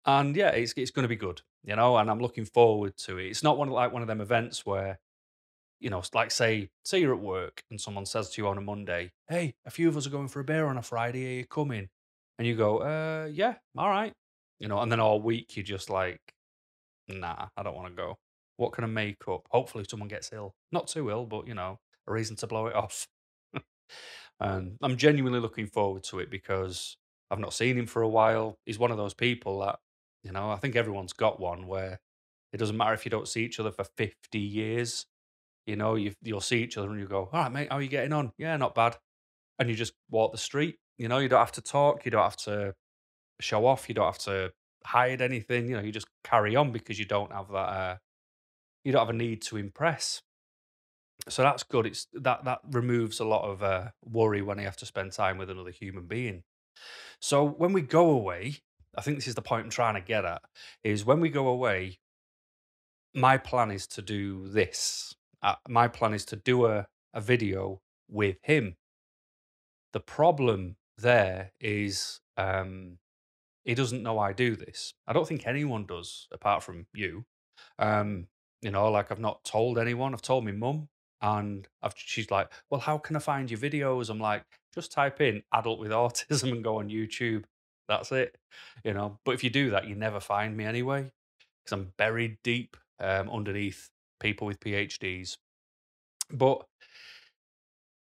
and 0.07 0.35
yeah, 0.37 0.51
it's 0.51 0.73
it's 0.77 0.91
going 0.91 1.05
to 1.05 1.09
be 1.09 1.17
good. 1.17 1.43
You 1.65 1.77
know, 1.77 1.97
and 1.99 2.11
I'm 2.11 2.21
looking 2.21 2.47
forward 2.47 2.97
to 2.99 3.19
it. 3.19 3.27
It's 3.27 3.43
not 3.43 3.59
one 3.59 3.69
of, 3.69 3.75
like 3.75 3.93
one 3.93 4.03
of 4.03 4.09
them 4.09 4.21
events 4.21 4.65
where 4.65 4.99
you 5.81 5.91
know, 5.91 6.03
like 6.15 6.31
say 6.31 6.71
say 6.85 7.01
you're 7.01 7.15
at 7.15 7.21
work 7.21 7.63
and 7.71 7.81
someone 7.81 8.07
says 8.07 8.31
to 8.31 8.43
you 8.43 8.49
on 8.49 8.59
a 8.59 8.61
Monday, 8.63 9.13
"Hey, 9.29 9.55
a 9.67 9.71
few 9.71 9.89
of 9.89 9.97
us 9.97 10.07
are 10.07 10.11
going 10.11 10.29
for 10.29 10.41
a 10.41 10.45
beer 10.45 10.67
on 10.67 10.79
a 10.79 10.83
Friday. 10.83 11.27
Are 11.27 11.39
you 11.41 11.47
coming?" 11.47 11.89
And 12.39 12.47
you 12.47 12.57
go, 12.57 12.79
"Uh, 12.79 13.27
yeah, 13.33 13.57
all 13.77 13.89
right." 13.89 14.15
You 14.61 14.69
know, 14.69 14.81
and 14.81 14.91
then 14.91 15.01
all 15.01 15.21
week 15.21 15.57
you're 15.57 15.65
just 15.65 15.91
like, 15.91 16.21
Nah, 17.09 17.49
I 17.57 17.63
don't 17.63 17.75
want 17.77 17.89
to 17.89 17.95
go. 17.95 18.19
What 18.57 18.73
can 18.73 18.85
I 18.85 18.89
make 18.89 19.27
up? 19.29 19.47
Hopefully, 19.51 19.85
someone 19.89 20.09
gets 20.09 20.31
ill. 20.33 20.55
Not 20.73 20.89
too 20.89 21.11
ill, 21.11 21.27
but 21.27 21.47
you 21.47 21.55
know, 21.55 21.79
a 22.07 22.13
reason 22.13 22.37
to 22.37 22.47
blow 22.47 22.67
it 22.67 22.75
off. 22.77 23.07
and 24.41 24.77
I'm 24.83 24.97
genuinely 24.97 25.41
looking 25.41 25.67
forward 25.67 26.05
to 26.05 26.19
it 26.19 26.31
because 26.31 26.97
I've 27.31 27.39
not 27.39 27.55
seen 27.55 27.79
him 27.79 27.87
for 27.87 28.03
a 28.03 28.09
while. 28.09 28.57
He's 28.67 28.79
one 28.79 28.91
of 28.91 28.97
those 28.97 29.15
people 29.15 29.61
that, 29.61 29.79
you 30.23 30.33
know, 30.33 30.51
I 30.51 30.57
think 30.57 30.77
everyone's 30.77 31.13
got 31.13 31.41
one 31.41 31.67
where 31.67 31.99
it 32.53 32.59
doesn't 32.59 32.77
matter 32.77 32.95
if 32.95 33.05
you 33.05 33.11
don't 33.11 33.29
see 33.29 33.45
each 33.45 33.61
other 33.61 33.73
for 33.73 33.85
50 33.97 34.39
years. 34.39 35.07
You 35.67 35.77
know, 35.77 35.97
you, 35.97 36.15
you'll 36.23 36.41
see 36.41 36.63
each 36.63 36.79
other 36.79 36.91
and 36.91 37.01
you 37.01 37.07
go, 37.07 37.29
All 37.33 37.43
right, 37.43 37.53
mate, 37.53 37.69
how 37.71 37.77
are 37.77 37.83
you 37.83 37.89
getting 37.89 38.13
on? 38.13 38.33
Yeah, 38.39 38.57
not 38.57 38.75
bad. 38.75 38.97
And 39.59 39.69
you 39.69 39.75
just 39.75 39.95
walk 40.11 40.33
the 40.33 40.39
street. 40.39 40.77
You 40.99 41.09
know, 41.09 41.19
you 41.19 41.29
don't 41.29 41.41
have 41.41 41.53
to 41.53 41.63
talk. 41.63 42.05
You 42.05 42.11
don't 42.11 42.23
have 42.23 42.37
to 42.39 42.75
show 43.41 43.67
off. 43.67 43.89
You 43.89 43.95
don't 43.95 44.07
have 44.07 44.19
to 44.19 44.53
hide 44.85 45.21
anything. 45.21 45.69
You 45.69 45.77
know, 45.77 45.83
you 45.83 45.93
just 45.93 46.09
carry 46.25 46.57
on 46.57 46.73
because 46.73 46.99
you 46.99 47.05
don't 47.05 47.33
have 47.33 47.49
that. 47.49 47.57
Uh, 47.57 47.97
you 48.85 48.93
don't 48.93 49.01
have 49.07 49.15
a 49.15 49.19
need 49.19 49.43
to 49.43 49.57
impress. 49.57 50.23
So 51.29 51.43
that's 51.43 51.63
good. 51.63 51.87
It's 51.87 52.07
that 52.15 52.45
that 52.45 52.61
removes 52.71 53.21
a 53.21 53.25
lot 53.25 53.49
of 53.49 53.63
uh, 53.63 53.89
worry 54.05 54.41
when 54.41 54.59
you 54.59 54.65
have 54.65 54.77
to 54.77 54.87
spend 54.87 55.13
time 55.13 55.37
with 55.37 55.51
another 55.51 55.71
human 55.71 56.07
being. 56.07 56.43
So 57.21 57.45
when 57.45 57.73
we 57.73 57.83
go 57.83 58.11
away, 58.11 58.57
I 58.97 59.03
think 59.03 59.17
this 59.17 59.27
is 59.27 59.35
the 59.35 59.43
point 59.43 59.65
I'm 59.65 59.71
trying 59.71 59.95
to 59.95 60.01
get 60.01 60.25
at. 60.25 60.43
Is 60.85 61.05
when 61.05 61.21
we 61.21 61.29
go 61.29 61.49
away, 61.49 61.99
my 63.15 63.37
plan 63.37 63.71
is 63.71 63.87
to 63.89 64.03
do 64.03 64.49
this. 64.49 65.15
Uh, 65.43 65.57
my 65.69 65.89
plan 65.89 66.15
is 66.15 66.25
to 66.27 66.37
do 66.37 66.67
a, 66.67 66.87
a 67.13 67.21
video 67.21 67.81
with 68.09 68.37
him. 68.43 68.77
The 69.93 70.01
problem 70.01 70.77
there 70.97 71.53
is 71.61 72.21
um, 72.37 72.99
he 73.69 73.75
doesn't 73.75 74.03
know 74.03 74.19
I 74.19 74.33
do 74.33 74.57
this. 74.57 74.95
I 75.07 75.13
don't 75.13 75.29
think 75.29 75.47
anyone 75.47 75.85
does, 75.85 76.27
apart 76.33 76.63
from 76.63 76.87
you. 76.95 77.27
Um, 77.79 78.29
you 78.63 78.71
know, 78.71 78.91
like 78.91 79.13
I've 79.13 79.21
not 79.21 79.45
told 79.45 79.79
anyone. 79.79 80.15
I've 80.15 80.23
told 80.23 80.47
my 80.47 80.53
mum, 80.53 80.89
and 81.21 81.69
I've, 81.83 81.93
she's 81.95 82.31
like, 82.31 82.51
"Well, 82.71 82.81
how 82.81 82.97
can 82.97 83.15
I 83.15 83.19
find 83.19 83.51
your 83.51 83.61
videos?" 83.61 84.09
I'm 84.09 84.19
like, 84.21 84.45
"Just 84.75 84.91
type 84.91 85.21
in 85.21 85.43
adult 85.53 85.81
with 85.81 85.91
autism 85.91 86.53
and 86.53 86.65
go 86.65 86.79
on 86.79 86.89
YouTube. 86.89 87.45
That's 87.89 88.11
it." 88.11 88.39
You 88.85 88.95
know. 88.95 89.19
But 89.27 89.33
if 89.33 89.45
you 89.45 89.51
do 89.51 89.69
that, 89.73 89.87
you 89.87 89.95
never 89.95 90.19
find 90.19 90.57
me 90.57 90.65
anyway, 90.65 91.03
because 91.63 91.73
I'm 91.79 91.93
buried 91.99 92.39
deep 92.43 92.75
um, 93.01 93.29
underneath 93.29 93.91
people 94.19 94.47
with 94.47 94.61
PhDs. 94.61 95.37
But 96.33 96.65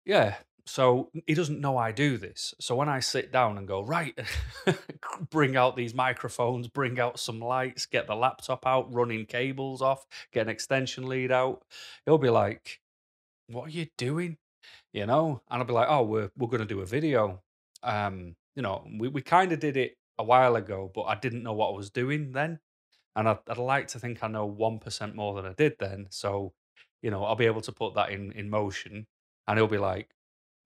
yeah, 0.05 0.39
so 0.65 1.11
he 1.27 1.35
doesn't 1.35 1.61
know 1.61 1.77
I 1.77 1.91
do 1.91 2.17
this. 2.17 2.55
So 2.61 2.77
when 2.77 2.89
I 2.89 3.01
sit 3.01 3.33
down 3.33 3.59
and 3.59 3.67
go, 3.67 3.83
right, 3.83 4.19
bring 5.31 5.57
out 5.57 5.77
these 5.77 5.95
microphones, 5.95 6.69
bring 6.69 7.01
out 7.01 7.19
some 7.19 7.41
lights, 7.41 7.87
get 7.87 8.07
the 8.07 8.15
laptop 8.15 8.67
out, 8.67 8.93
running 8.93 9.27
cables 9.27 9.83
off, 9.83 10.07
get 10.33 10.43
an 10.43 10.49
extension 10.49 11.09
lead 11.09 11.33
out, 11.33 11.63
he'll 12.05 12.19
be 12.19 12.31
like, 12.31 12.81
what 13.49 13.67
are 13.67 13.71
you 13.73 13.87
doing? 13.99 14.37
You 14.93 15.07
know? 15.07 15.43
And 15.51 15.61
I'll 15.61 15.67
be 15.67 15.73
like, 15.73 15.89
oh, 15.91 16.05
we're, 16.05 16.31
we're 16.37 16.49
going 16.49 16.61
to 16.61 16.67
do 16.67 16.81
a 16.81 16.87
video. 16.87 17.43
Um, 17.83 18.37
you 18.55 18.63
know, 18.63 18.87
we, 18.99 19.09
we 19.09 19.21
kind 19.21 19.51
of 19.53 19.59
did 19.59 19.77
it 19.77 19.97
a 20.19 20.25
while 20.25 20.55
ago, 20.55 20.91
but 20.95 21.03
I 21.03 21.17
didn't 21.17 21.43
know 21.43 21.55
what 21.55 21.71
I 21.71 21.77
was 21.77 21.91
doing 21.91 22.33
then. 22.33 22.61
And 23.17 23.29
I'd, 23.29 23.39
I'd 23.49 23.59
like 23.59 23.89
to 23.89 23.99
think 23.99 24.23
I 24.23 24.29
know 24.29 24.49
1% 24.49 25.15
more 25.15 25.35
than 25.35 25.45
I 25.45 25.55
did 25.55 25.75
then. 25.81 26.07
So, 26.11 26.53
you 27.03 27.11
know, 27.11 27.25
I'll 27.25 27.35
be 27.35 27.47
able 27.47 27.61
to 27.63 27.73
put 27.73 27.95
that 27.95 28.11
in, 28.11 28.31
in 28.33 28.49
motion. 28.49 29.07
And 29.49 29.59
he'll 29.59 29.67
be 29.67 29.79
like, 29.79 30.09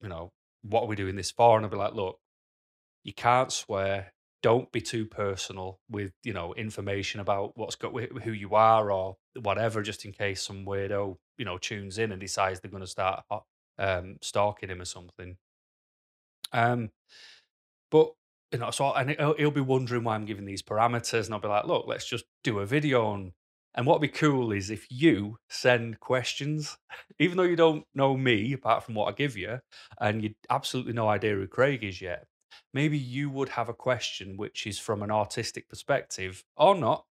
you 0.02 0.08
know, 0.08 0.32
what 0.62 0.82
are 0.82 0.86
we 0.86 0.96
doing 0.96 1.16
this 1.16 1.30
for? 1.30 1.56
And 1.56 1.64
I'll 1.64 1.70
be 1.70 1.76
like, 1.76 1.94
look, 1.94 2.18
you 3.04 3.12
can't 3.12 3.52
swear. 3.52 4.12
Don't 4.42 4.70
be 4.70 4.80
too 4.80 5.06
personal 5.06 5.80
with, 5.90 6.12
you 6.22 6.32
know, 6.32 6.54
information 6.54 7.20
about 7.20 7.52
what's 7.56 7.76
got 7.76 7.92
who 8.22 8.32
you 8.32 8.54
are 8.54 8.92
or 8.92 9.16
whatever, 9.40 9.82
just 9.82 10.04
in 10.04 10.12
case 10.12 10.42
some 10.42 10.64
weirdo, 10.64 11.16
you 11.38 11.44
know, 11.44 11.58
tunes 11.58 11.98
in 11.98 12.12
and 12.12 12.20
decides 12.20 12.60
they're 12.60 12.70
going 12.70 12.82
to 12.82 12.86
start 12.86 13.24
um, 13.78 14.16
stalking 14.22 14.68
him 14.68 14.80
or 14.80 14.84
something. 14.84 15.36
Um, 16.52 16.90
but 17.90 18.12
you 18.52 18.58
know, 18.58 18.70
so 18.70 18.92
and 18.92 19.16
he'll 19.38 19.50
be 19.50 19.60
wondering 19.60 20.04
why 20.04 20.14
I'm 20.14 20.24
giving 20.24 20.44
these 20.44 20.62
parameters, 20.62 21.26
and 21.26 21.34
I'll 21.34 21.40
be 21.40 21.48
like, 21.48 21.66
look, 21.66 21.86
let's 21.86 22.08
just 22.08 22.24
do 22.44 22.60
a 22.60 22.66
video 22.66 23.06
on 23.06 23.32
and 23.76 23.86
what'd 23.86 24.00
be 24.00 24.08
cool 24.08 24.52
is 24.52 24.70
if 24.70 24.86
you 24.90 25.38
send 25.50 26.00
questions, 26.00 26.78
even 27.18 27.36
though 27.36 27.42
you 27.42 27.56
don't 27.56 27.84
know 27.94 28.16
me 28.16 28.54
apart 28.54 28.82
from 28.82 28.94
what 28.94 29.08
I 29.08 29.12
give 29.12 29.36
you, 29.36 29.60
and 30.00 30.22
you 30.22 30.34
absolutely 30.48 30.94
no 30.94 31.08
idea 31.08 31.34
who 31.34 31.46
Craig 31.46 31.84
is 31.84 32.00
yet, 32.00 32.26
maybe 32.72 32.96
you 32.96 33.28
would 33.30 33.50
have 33.50 33.68
a 33.68 33.74
question 33.74 34.36
which 34.36 34.66
is 34.66 34.78
from 34.78 35.02
an 35.02 35.10
autistic 35.10 35.68
perspective 35.68 36.42
or 36.56 36.74
not. 36.74 37.04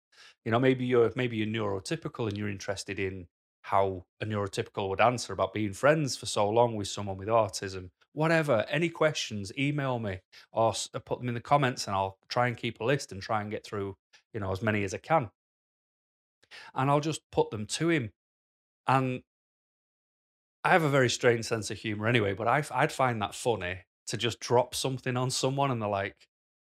You 0.44 0.53
know, 0.53 0.61
maybe 0.61 0.85
you're 0.85 1.12
maybe 1.16 1.37
you're 1.37 1.46
neurotypical 1.46 2.29
and 2.29 2.38
you're 2.38 2.48
interested 2.48 2.98
in 2.98 3.27
how 3.62 4.05
a 4.20 4.27
neurotypical 4.27 4.88
would 4.88 5.01
answer 5.01 5.33
about 5.33 5.55
being 5.55 5.72
friends 5.72 6.16
for 6.16 6.27
so 6.27 6.48
long 6.48 6.77
with 6.77 6.88
someone 6.88 7.16
with 7.16 7.29
autism. 7.29 7.90
Whatever, 8.12 8.66
any 8.68 8.88
questions, 8.88 9.53
email 9.59 9.98
me 9.98 10.20
or 10.53 10.75
uh, 10.94 10.98
put 10.98 11.18
them 11.20 11.29
in 11.29 11.35
the 11.35 11.40
comments 11.40 11.87
and 11.87 11.96
I'll 11.96 12.18
try 12.29 12.48
and 12.48 12.57
keep 12.57 12.81
a 12.81 12.85
list 12.85 13.12
and 13.12 13.22
try 13.22 13.40
and 13.40 13.51
get 13.51 13.64
through, 13.64 13.96
you 14.35 14.40
know, 14.40 14.53
as 14.53 14.62
many 14.62 14.85
as 14.85 14.94
I 14.94 14.98
can. 14.98 15.31
And 16.75 16.91
I'll 16.91 17.01
just 17.01 17.23
put 17.31 17.51
them 17.51 17.67
to 17.67 17.88
him. 17.91 18.11
And 18.87 19.23
I 20.65 20.71
have 20.71 20.85
a 20.85 20.88
very 20.88 21.11
strange 21.11 21.45
sense 21.45 21.71
of 21.71 21.79
humor 21.79 22.07
anyway, 22.07 22.35
but 22.35 22.47
I'd 22.47 22.93
find 22.93 23.21
that 23.21 23.35
funny 23.35 23.79
to 24.09 24.17
just 24.17 24.41
drop 24.41 24.75
something 24.75 25.17
on 25.17 25.31
someone 25.31 25.71
and 25.71 25.81
they're 25.81 25.88
like, 25.88 26.17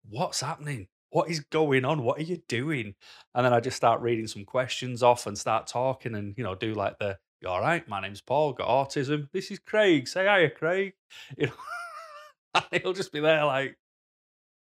what's 0.10 0.42
happening? 0.42 0.88
What 1.10 1.30
is 1.30 1.42
going 1.42 1.86
on? 1.86 2.04
What 2.04 2.20
are 2.20 2.24
you 2.24 2.42
doing? 2.48 2.96
And 3.36 3.46
then 3.46 3.54
I 3.54 3.60
just 3.60 3.78
start 3.78 4.02
reading 4.02 4.28
some 4.28 4.46
questions 4.46 5.04
off 5.04 5.28
and 5.28 5.38
start 5.38 5.68
talking 5.68 6.16
and, 6.16 6.34
you 6.38 6.44
know, 6.44 6.56
do 6.56 6.74
like 6.74 6.98
the, 7.00 7.18
"You're 7.42 7.52
all 7.52 7.62
right? 7.62 7.88
My 7.88 8.02
name's 8.02 8.22
Paul, 8.22 8.54
got 8.54 8.68
autism. 8.68 9.30
This 9.32 9.52
is 9.52 9.60
Craig. 9.60 10.08
Say 10.08 10.24
hiya, 10.24 10.50
Craig. 10.50 10.94
You 11.38 11.48
know, 11.48 12.62
he'll 12.72 12.94
just 12.94 13.12
be 13.12 13.20
there 13.20 13.46
like, 13.46 13.78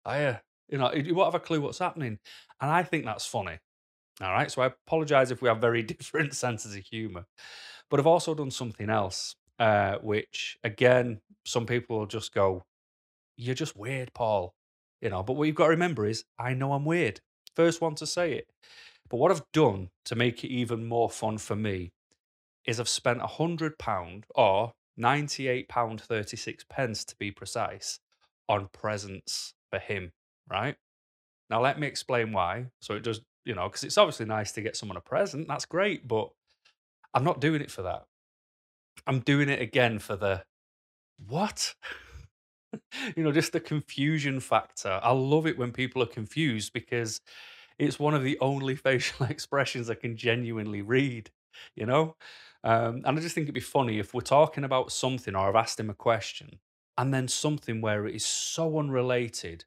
hiya. 0.06 0.42
You 0.68 0.78
know, 0.78 0.92
you 0.92 1.14
won't 1.14 1.32
have 1.32 1.40
a 1.40 1.44
clue 1.44 1.60
what's 1.60 1.78
happening. 1.78 2.18
And 2.60 2.70
I 2.70 2.82
think 2.82 3.04
that's 3.04 3.26
funny. 3.26 3.58
All 4.22 4.32
right. 4.32 4.50
So 4.50 4.62
I 4.62 4.66
apologize 4.66 5.30
if 5.30 5.42
we 5.42 5.48
have 5.48 5.60
very 5.60 5.82
different 5.94 6.34
senses 6.34 6.76
of 6.76 6.84
humor. 6.84 7.26
But 7.90 8.00
I've 8.00 8.06
also 8.06 8.34
done 8.34 8.50
something 8.50 8.90
else, 8.90 9.36
uh, 9.58 9.96
which 10.02 10.58
again, 10.64 11.20
some 11.44 11.66
people 11.66 11.98
will 11.98 12.06
just 12.06 12.34
go, 12.34 12.64
You're 13.36 13.54
just 13.54 13.76
weird, 13.76 14.12
Paul. 14.14 14.54
You 15.00 15.10
know, 15.10 15.22
but 15.22 15.34
what 15.34 15.44
you've 15.44 15.56
got 15.56 15.64
to 15.66 15.70
remember 15.70 16.06
is 16.06 16.24
I 16.38 16.54
know 16.54 16.72
I'm 16.72 16.84
weird. 16.84 17.20
First 17.54 17.80
one 17.80 17.94
to 17.96 18.06
say 18.06 18.32
it. 18.32 18.48
But 19.08 19.18
what 19.18 19.30
I've 19.30 19.44
done 19.52 19.90
to 20.06 20.16
make 20.16 20.44
it 20.44 20.48
even 20.48 20.88
more 20.88 21.08
fun 21.08 21.38
for 21.38 21.56
me 21.56 21.92
is 22.66 22.80
I've 22.80 22.88
spent 22.88 23.22
a 23.22 23.26
hundred 23.26 23.78
pound 23.78 24.26
or 24.34 24.72
ninety-eight 24.96 25.68
pound 25.68 26.00
thirty-six 26.00 26.64
pence 26.68 27.04
to 27.06 27.16
be 27.18 27.30
precise 27.30 28.00
on 28.48 28.68
presents 28.72 29.54
for 29.70 29.78
him. 29.78 30.12
Right 30.50 30.76
now, 31.50 31.62
let 31.62 31.78
me 31.80 31.86
explain 31.86 32.32
why. 32.32 32.66
So 32.82 32.94
it 32.94 33.04
does, 33.04 33.20
you 33.48 33.54
know, 33.54 33.66
because 33.66 33.82
it's 33.82 33.96
obviously 33.96 34.26
nice 34.26 34.52
to 34.52 34.60
get 34.60 34.76
someone 34.76 34.98
a 34.98 35.00
present. 35.00 35.48
That's 35.48 35.64
great, 35.64 36.06
but 36.06 36.28
I'm 37.14 37.24
not 37.24 37.40
doing 37.40 37.62
it 37.62 37.70
for 37.70 37.82
that. 37.82 38.04
I'm 39.06 39.20
doing 39.20 39.48
it 39.48 39.62
again 39.62 39.98
for 39.98 40.16
the 40.16 40.44
what? 41.26 41.74
you 43.16 43.24
know, 43.24 43.32
just 43.32 43.52
the 43.52 43.60
confusion 43.60 44.38
factor. 44.38 45.00
I 45.02 45.12
love 45.12 45.46
it 45.46 45.56
when 45.56 45.72
people 45.72 46.02
are 46.02 46.06
confused 46.06 46.74
because 46.74 47.22
it's 47.78 47.98
one 47.98 48.12
of 48.12 48.22
the 48.22 48.38
only 48.40 48.76
facial 48.76 49.24
expressions 49.26 49.88
I 49.88 49.94
can 49.94 50.14
genuinely 50.14 50.82
read, 50.82 51.30
you 51.74 51.86
know? 51.86 52.16
Um, 52.64 53.02
and 53.06 53.18
I 53.18 53.20
just 53.22 53.34
think 53.34 53.44
it'd 53.44 53.54
be 53.54 53.60
funny 53.60 53.98
if 53.98 54.12
we're 54.12 54.20
talking 54.20 54.64
about 54.64 54.92
something 54.92 55.34
or 55.34 55.48
I've 55.48 55.56
asked 55.56 55.80
him 55.80 55.88
a 55.88 55.94
question 55.94 56.58
and 56.98 57.14
then 57.14 57.28
something 57.28 57.80
where 57.80 58.06
it 58.06 58.14
is 58.14 58.26
so 58.26 58.78
unrelated, 58.78 59.64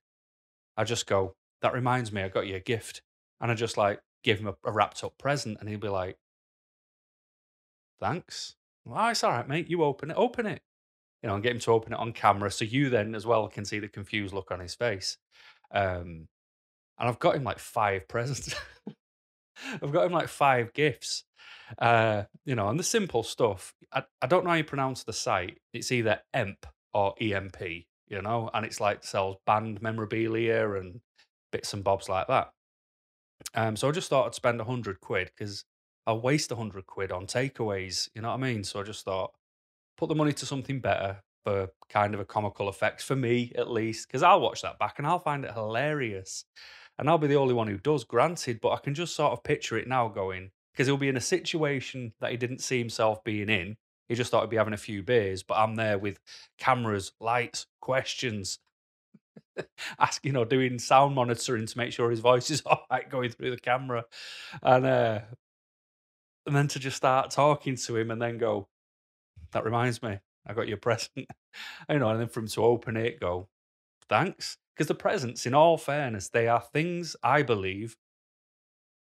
I 0.78 0.84
just 0.84 1.08
go, 1.08 1.34
that 1.64 1.74
reminds 1.74 2.12
me, 2.12 2.22
I 2.22 2.30
got 2.30 2.46
you 2.46 2.58
a 2.58 2.60
gift. 2.60 3.02
And 3.42 3.52
I 3.52 3.56
just 3.56 3.78
like 3.78 4.00
give 4.24 4.40
him 4.40 4.48
a, 4.48 4.56
a 4.64 4.72
wrapped 4.72 5.04
up 5.04 5.18
present 5.18 5.58
and 5.60 5.68
he'll 5.68 5.80
be 5.80 5.90
like, 5.90 6.18
thanks. 8.00 8.56
Well, 8.86 9.10
it's 9.10 9.24
all 9.24 9.32
right, 9.32 9.48
mate. 9.48 9.70
You 9.70 9.84
open 9.84 10.12
it, 10.12 10.18
open 10.18 10.46
it 10.46 10.62
you 11.22 11.28
know, 11.28 11.36
and 11.36 11.44
get 11.44 11.54
him 11.54 11.60
to 11.60 11.72
open 11.72 11.94
it 11.94 12.00
on 12.00 12.14
camera 12.14 12.50
so 12.50 12.66
you 12.66 12.90
then 12.90 13.14
as 13.14 13.26
well 13.26 13.48
can 13.48 13.66
see 13.66 13.80
the 13.80 13.88
confused 13.88 14.34
look 14.34 14.52
on 14.52 14.60
his 14.60 14.76
face. 14.76 15.18
Um, 15.72 16.28
and 17.00 17.10
I've 17.10 17.20
got 17.20 17.36
him 17.36 17.44
like 17.44 17.60
five 17.60 18.08
presents. 18.08 18.56
I've 19.82 19.92
got 19.92 20.06
him 20.06 20.12
like 20.12 20.28
five 20.28 20.74
gifts. 20.74 21.24
Uh, 21.78 22.24
you 22.46 22.56
know, 22.56 22.68
and 22.68 22.80
the 22.80 22.84
simple 22.84 23.24
stuff. 23.24 23.74
I, 23.94 24.04
I 24.22 24.28
don't 24.28 24.44
know 24.44 24.50
how 24.50 24.58
you 24.58 24.64
pronounce 24.64 25.04
the 25.04 25.14
site. 25.14 25.60
It's 25.74 25.92
either 25.92 26.20
EMP 26.34 26.66
or 26.94 27.14
EMP, 27.22 27.62
you 28.08 28.22
know, 28.22 28.50
and 28.54 28.66
it's 28.66 28.82
like 28.82 29.04
sells 29.04 29.38
band 29.46 29.82
memorabilia 29.82 30.70
and 30.72 31.00
bits 31.52 31.74
and 31.74 31.84
bobs 31.84 32.10
like 32.10 32.28
that. 32.28 32.50
Um, 33.54 33.76
so 33.76 33.90
I 33.90 33.92
just 33.92 34.10
thought 34.10 34.28
I'd 34.28 34.36
spend 34.36 34.62
a 34.62 34.66
hundred 34.66 35.02
quid 35.02 35.32
because 35.36 35.66
I'll 36.08 36.22
waste 36.22 36.52
a 36.52 36.56
hundred 36.56 36.88
quid 36.88 37.12
on 37.12 37.28
takeaways, 37.28 38.10
you 38.14 38.22
know 38.22 38.30
what 38.30 38.36
I 38.36 38.38
mean? 38.38 38.64
So 38.64 38.80
I 38.80 38.84
just 38.84 39.06
thought 39.06 39.34
put 39.98 40.10
the 40.10 40.16
money 40.16 40.34
to 40.34 40.46
something 40.48 40.80
better 40.80 41.18
for 41.44 41.70
kind 41.90 42.14
of 42.14 42.20
a 42.20 42.26
comical 42.26 42.68
effect 42.68 43.02
for 43.04 43.16
me 43.16 43.52
at 43.56 43.70
least 43.70 44.08
because 44.08 44.24
i'll 44.24 44.42
watch 44.42 44.62
that 44.62 44.80
back 44.80 44.96
and 44.98 45.08
i'll 45.08 45.20
find 45.20 45.46
it 45.46 45.54
hilarious 45.54 46.46
and 46.98 47.10
i'll 47.10 47.18
be 47.18 47.28
the 47.28 47.36
only 47.36 47.54
one 47.54 47.68
who 47.68 47.78
does 47.78 48.04
granted 48.04 48.60
but 48.62 48.72
i 48.72 48.78
can 48.78 48.94
just 48.94 49.16
sort 49.16 49.32
of 49.32 49.44
picture 49.44 49.78
it 49.78 49.88
now 49.88 50.08
going 50.08 50.52
because 50.74 50.88
he'll 50.88 50.98
be 50.98 51.08
in 51.08 51.18
a 51.18 51.22
situation 51.22 52.14
that 52.20 52.32
he 52.32 52.38
didn't 52.38 52.62
see 52.62 52.80
himself 52.80 53.24
being 53.24 53.50
in 53.50 53.76
he 54.08 54.16
just 54.16 54.32
thought 54.32 54.42
he'd 54.42 54.50
be 54.50 54.58
having 54.58 54.74
a 54.74 54.78
few 54.78 55.04
beers 55.04 55.44
but 55.44 55.56
i'm 55.56 55.76
there 55.76 55.98
with 55.98 56.20
cameras 56.58 57.12
lights 57.20 57.68
questions 57.80 58.60
ask 60.00 60.26
you 60.26 60.32
know 60.32 60.46
doing 60.46 60.80
sound 60.80 61.16
monitoring 61.16 61.66
to 61.66 61.78
make 61.78 61.94
sure 61.94 62.10
his 62.10 62.20
voice 62.20 62.50
is 62.50 62.62
all 62.66 62.86
right 62.92 63.10
going 63.10 63.30
through 63.30 63.52
the 63.52 63.58
camera 63.58 64.04
and 64.64 64.86
uh 64.86 65.20
and 66.46 66.56
then 66.56 66.68
to 66.68 66.80
just 66.80 66.98
start 66.98 67.30
talking 67.30 67.76
to 67.76 67.96
him 67.96 68.10
and 68.12 68.22
then 68.22 68.38
go 68.38 68.68
that 69.52 69.66
reminds 69.66 70.02
me, 70.02 70.20
I 70.46 70.54
got 70.54 70.68
you 70.68 70.76
a 70.76 70.78
present. 70.78 71.12
you 71.90 72.00
know, 72.00 72.10
and 72.10 72.20
then 72.20 72.28
for 72.28 72.40
him 72.40 72.48
to 72.48 72.64
open 72.64 72.98
it, 72.98 73.20
go, 73.20 73.48
thanks. 74.10 74.58
Because 74.76 74.88
the 74.88 74.96
presents, 74.96 75.46
in 75.46 75.54
all 75.54 75.78
fairness, 75.78 76.30
they 76.30 76.48
are 76.48 76.62
things 76.62 77.16
I 77.24 77.44
believe 77.44 77.98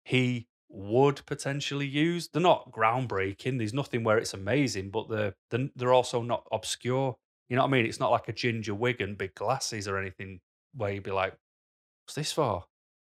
he 0.04 0.48
would 0.70 1.26
potentially 1.26 1.86
use. 1.86 2.30
They're 2.30 2.42
not 2.42 2.72
groundbreaking. 2.72 3.58
There's 3.58 3.74
nothing 3.74 4.04
where 4.04 4.18
it's 4.18 4.34
amazing, 4.34 4.90
but 4.90 5.10
they're, 5.10 5.36
they're 5.76 5.94
also 5.94 6.22
not 6.24 6.48
obscure. 6.52 7.18
You 7.52 7.58
know 7.58 7.64
what 7.64 7.68
I 7.68 7.72
mean? 7.72 7.86
It's 7.86 8.00
not 8.00 8.12
like 8.12 8.30
a 8.30 8.34
ginger 8.34 8.74
wig 8.74 9.02
and 9.02 9.18
big 9.18 9.36
glasses 9.36 9.86
or 9.86 9.98
anything 9.98 10.40
where 10.74 10.94
you'd 10.94 11.04
be 11.04 11.12
like, 11.12 11.36
"What's 12.06 12.16
this 12.16 12.32
for?" 12.32 12.64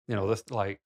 You 0.07 0.15
know, 0.15 0.35
like 0.49 0.81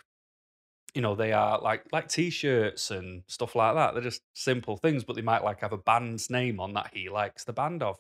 you 0.94 1.02
know, 1.02 1.16
they 1.16 1.32
are 1.32 1.58
like 1.62 1.86
like 1.94 2.10
t-shirts 2.10 2.92
and 2.92 3.24
stuff 3.30 3.56
like 3.56 3.76
that. 3.76 3.94
They're 3.94 4.04
just 4.04 4.24
simple 4.34 4.76
things, 4.76 5.06
but 5.06 5.16
they 5.16 5.22
might 5.22 5.46
like 5.46 5.62
have 5.62 5.72
a 5.72 5.78
band's 5.78 6.30
name 6.30 6.60
on 6.60 6.74
that 6.74 6.90
he 6.94 7.08
likes 7.08 7.46
the 7.46 7.54
band 7.54 7.84
of. 7.84 7.96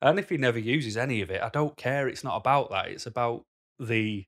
And 0.00 0.18
if 0.18 0.30
he 0.30 0.36
never 0.36 0.58
uses 0.58 0.96
any 0.96 1.20
of 1.20 1.30
it, 1.30 1.42
I 1.42 1.50
don't 1.50 1.76
care. 1.76 2.08
It's 2.08 2.24
not 2.24 2.36
about 2.36 2.70
that. 2.70 2.88
It's 2.88 3.06
about 3.06 3.44
the 3.78 4.26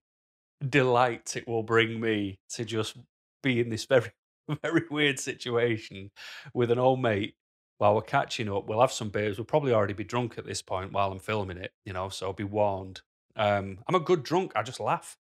delight 0.68 1.34
it 1.36 1.48
will 1.48 1.64
bring 1.64 2.00
me 2.00 2.38
to 2.50 2.64
just 2.64 2.96
be 3.42 3.58
in 3.58 3.70
this 3.70 3.86
very 3.86 4.12
very 4.62 4.84
weird 4.88 5.18
situation 5.18 6.12
with 6.54 6.70
an 6.70 6.78
old 6.78 7.02
mate 7.02 7.34
while 7.78 7.94
we're 7.94 8.02
catching 8.02 8.48
up. 8.48 8.66
We'll 8.66 8.80
have 8.80 8.92
some 8.92 9.10
beers. 9.10 9.38
We'll 9.38 9.44
probably 9.44 9.72
already 9.72 9.94
be 9.94 10.04
drunk 10.04 10.38
at 10.38 10.46
this 10.46 10.62
point 10.62 10.92
while 10.92 11.10
I'm 11.10 11.18
filming 11.18 11.58
it, 11.58 11.72
you 11.84 11.92
know, 11.92 12.08
so 12.08 12.32
be 12.32 12.44
warned. 12.44 13.02
Um, 13.37 13.78
I'm 13.88 13.94
a 13.94 14.00
good 14.00 14.22
drunk. 14.22 14.52
I 14.54 14.62
just 14.62 14.80
laugh. 14.80 15.16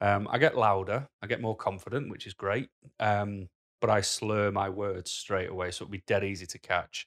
Um, 0.00 0.28
I 0.30 0.38
get 0.38 0.56
louder, 0.56 1.08
I 1.22 1.26
get 1.26 1.42
more 1.42 1.56
confident, 1.56 2.10
which 2.10 2.26
is 2.26 2.32
great. 2.32 2.70
Um, 2.98 3.48
but 3.80 3.90
I 3.90 4.00
slur 4.00 4.50
my 4.50 4.68
words 4.68 5.10
straight 5.10 5.50
away, 5.50 5.70
so 5.70 5.84
it'll 5.84 5.92
be 5.92 6.02
dead 6.06 6.24
easy 6.24 6.46
to 6.46 6.58
catch. 6.58 7.06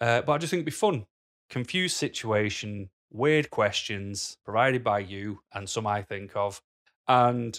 Uh, 0.00 0.22
but 0.22 0.32
I 0.32 0.38
just 0.38 0.50
think 0.50 0.60
it'd 0.60 0.66
be 0.66 0.72
fun. 0.72 1.06
Confused 1.50 1.96
situation, 1.96 2.90
weird 3.10 3.50
questions 3.50 4.38
provided 4.44 4.82
by 4.82 5.00
you 5.00 5.40
and 5.52 5.68
some 5.68 5.86
I 5.86 6.02
think 6.02 6.32
of, 6.34 6.62
and 7.06 7.58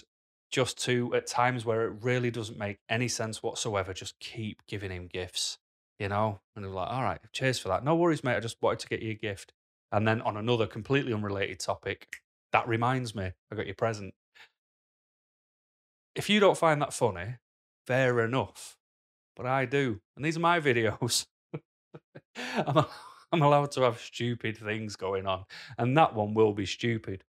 just 0.50 0.82
to 0.84 1.14
at 1.14 1.26
times 1.26 1.64
where 1.64 1.86
it 1.86 1.94
really 2.02 2.30
doesn't 2.30 2.58
make 2.58 2.78
any 2.88 3.08
sense 3.08 3.42
whatsoever, 3.42 3.92
just 3.92 4.18
keep 4.18 4.64
giving 4.66 4.90
him 4.90 5.08
gifts, 5.12 5.58
you 5.98 6.08
know? 6.08 6.40
And 6.54 6.64
they're 6.64 6.72
like, 6.72 6.90
all 6.90 7.02
right, 7.02 7.20
cheers 7.32 7.58
for 7.58 7.68
that. 7.68 7.84
No 7.84 7.94
worries, 7.96 8.24
mate. 8.24 8.36
I 8.36 8.40
just 8.40 8.60
wanted 8.60 8.80
to 8.80 8.88
get 8.88 9.02
you 9.02 9.12
a 9.12 9.14
gift. 9.14 9.52
And 9.92 10.06
then 10.06 10.20
on 10.22 10.36
another 10.36 10.66
completely 10.66 11.12
unrelated 11.12 11.60
topic, 11.60 12.22
that 12.52 12.68
reminds 12.68 13.14
me, 13.14 13.32
I 13.50 13.54
got 13.54 13.66
your 13.66 13.74
present. 13.74 14.14
If 16.14 16.30
you 16.30 16.40
don't 16.40 16.58
find 16.58 16.80
that 16.82 16.92
funny, 16.92 17.36
fair 17.86 18.24
enough. 18.24 18.76
But 19.36 19.46
I 19.46 19.64
do. 19.64 20.00
And 20.16 20.24
these 20.24 20.36
are 20.36 20.40
my 20.40 20.60
videos. 20.60 21.26
I'm, 22.36 22.84
I'm 23.32 23.42
allowed 23.42 23.72
to 23.72 23.82
have 23.82 24.00
stupid 24.00 24.56
things 24.56 24.96
going 24.96 25.26
on. 25.26 25.44
And 25.78 25.96
that 25.96 26.14
one 26.14 26.34
will 26.34 26.52
be 26.52 26.66
stupid. 26.66 27.24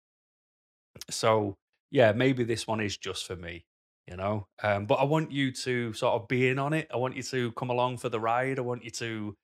So, 1.10 1.56
yeah, 1.90 2.12
maybe 2.12 2.44
this 2.44 2.66
one 2.66 2.80
is 2.80 2.96
just 2.96 3.26
for 3.26 3.36
me, 3.36 3.64
you 4.08 4.16
know? 4.16 4.46
Um, 4.62 4.86
but 4.86 4.96
I 4.96 5.04
want 5.04 5.32
you 5.32 5.52
to 5.52 5.92
sort 5.92 6.20
of 6.20 6.28
be 6.28 6.48
in 6.48 6.58
on 6.58 6.72
it. 6.72 6.88
I 6.92 6.96
want 6.96 7.16
you 7.16 7.22
to 7.22 7.52
come 7.52 7.70
along 7.70 7.98
for 7.98 8.08
the 8.08 8.20
ride. 8.20 8.58
I 8.58 8.62
want 8.62 8.84
you 8.84 8.90
to 8.90 9.36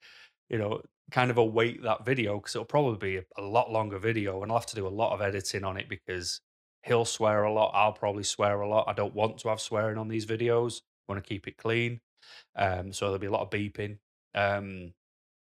you 0.51 0.59
know, 0.59 0.83
kind 1.11 1.31
of 1.31 1.39
await 1.39 1.83
that 1.83 2.05
video 2.05 2.37
because 2.37 2.55
it'll 2.55 2.65
probably 2.65 2.99
be 2.99 3.25
a, 3.39 3.43
lot 3.43 3.71
longer 3.71 3.99
video 3.99 4.43
and 4.43 4.51
I'll 4.51 4.59
have 4.59 4.67
to 4.67 4.77
do 4.77 4.87
a 4.87 4.89
lot 4.89 5.15
of 5.15 5.23
editing 5.23 5.65
on 5.65 5.77
it 5.77 5.89
because 5.89 6.41
he'll 6.83 7.05
swear 7.05 7.45
a 7.45 7.53
lot. 7.53 7.71
I'll 7.73 7.93
probably 7.93 8.25
swear 8.25 8.61
a 8.61 8.69
lot. 8.69 8.89
I 8.89 8.93
don't 8.93 9.15
want 9.15 9.39
to 9.39 9.49
have 9.49 9.61
swearing 9.61 9.97
on 9.97 10.09
these 10.09 10.27
videos. 10.27 10.81
I 11.09 11.13
want 11.13 11.25
to 11.25 11.29
keep 11.29 11.47
it 11.47 11.57
clean. 11.57 12.01
Um, 12.57 12.93
so 12.93 13.07
there'll 13.07 13.19
be 13.19 13.29
a 13.29 13.31
lot 13.31 13.43
of 13.43 13.51
beeping. 13.51 13.99
Um, 14.35 14.93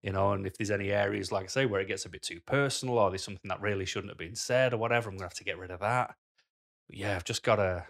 you 0.02 0.12
know, 0.12 0.32
and 0.32 0.46
if 0.46 0.56
there's 0.56 0.70
any 0.70 0.92
areas, 0.92 1.32
like 1.32 1.44
I 1.44 1.48
say, 1.48 1.66
where 1.66 1.80
it 1.80 1.88
gets 1.88 2.04
a 2.04 2.10
bit 2.10 2.22
too 2.22 2.40
personal 2.46 2.98
or 2.98 3.10
there's 3.10 3.24
something 3.24 3.48
that 3.48 3.60
really 3.60 3.86
shouldn't 3.86 4.10
have 4.10 4.18
been 4.18 4.36
said 4.36 4.74
or 4.74 4.76
whatever, 4.76 5.08
I'm 5.08 5.16
gonna 5.16 5.24
have 5.24 5.34
to 5.34 5.44
get 5.44 5.58
rid 5.58 5.70
of 5.70 5.80
that. 5.80 6.14
But 6.88 6.98
yeah, 6.98 7.16
I've 7.16 7.24
just 7.24 7.42
gotta 7.42 7.86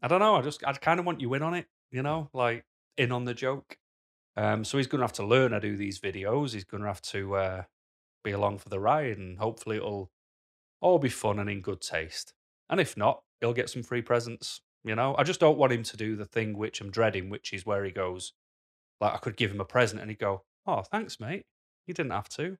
I 0.00 0.08
don't 0.08 0.20
know, 0.20 0.36
I 0.36 0.42
just 0.42 0.64
I 0.66 0.72
kind 0.74 1.00
of 1.00 1.06
want 1.06 1.20
you 1.20 1.34
in 1.34 1.42
on 1.42 1.54
it, 1.54 1.66
you 1.90 2.02
know, 2.02 2.30
like 2.32 2.64
in 2.96 3.12
on 3.12 3.24
the 3.24 3.34
joke. 3.34 3.76
Um, 4.36 4.64
so 4.64 4.78
he's 4.78 4.86
gonna 4.86 5.04
have 5.04 5.12
to 5.14 5.26
learn 5.26 5.52
I 5.52 5.58
do 5.58 5.76
these 5.76 6.00
videos. 6.00 6.54
He's 6.54 6.64
gonna 6.64 6.86
have 6.86 7.02
to 7.02 7.34
uh, 7.36 7.62
be 8.24 8.32
along 8.32 8.58
for 8.58 8.68
the 8.68 8.80
ride, 8.80 9.18
and 9.18 9.38
hopefully 9.38 9.76
it'll 9.76 10.10
all 10.80 10.98
be 10.98 11.08
fun 11.08 11.38
and 11.38 11.50
in 11.50 11.60
good 11.62 11.80
taste. 11.80 12.34
And 12.70 12.80
if 12.80 12.96
not, 12.96 13.22
he'll 13.40 13.52
get 13.54 13.70
some 13.70 13.82
free 13.82 14.02
presents. 14.02 14.60
You 14.84 14.96
know, 14.96 15.14
I 15.18 15.24
just 15.24 15.40
don't 15.40 15.58
want 15.58 15.72
him 15.72 15.82
to 15.84 15.96
do 15.96 16.16
the 16.16 16.24
thing 16.26 16.56
which 16.58 16.80
I'm 16.80 16.90
dreading, 16.90 17.30
which 17.30 17.52
is 17.52 17.66
where 17.66 17.84
he 17.84 17.92
goes, 17.92 18.32
like 19.00 19.14
I 19.14 19.18
could 19.18 19.36
give 19.36 19.50
him 19.52 19.60
a 19.60 19.64
present 19.64 20.00
and 20.00 20.10
he'd 20.10 20.18
go, 20.18 20.44
"Oh, 20.66 20.82
thanks, 20.82 21.20
mate. 21.20 21.46
You 21.86 21.94
didn't 21.94 22.12
have 22.12 22.28
to." 22.30 22.58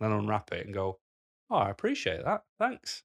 Then 0.00 0.12
unwrap 0.12 0.52
it 0.52 0.66
and 0.66 0.74
go, 0.74 1.00
"Oh, 1.50 1.56
I 1.56 1.70
appreciate 1.70 2.24
that. 2.24 2.44
Thanks." 2.58 3.04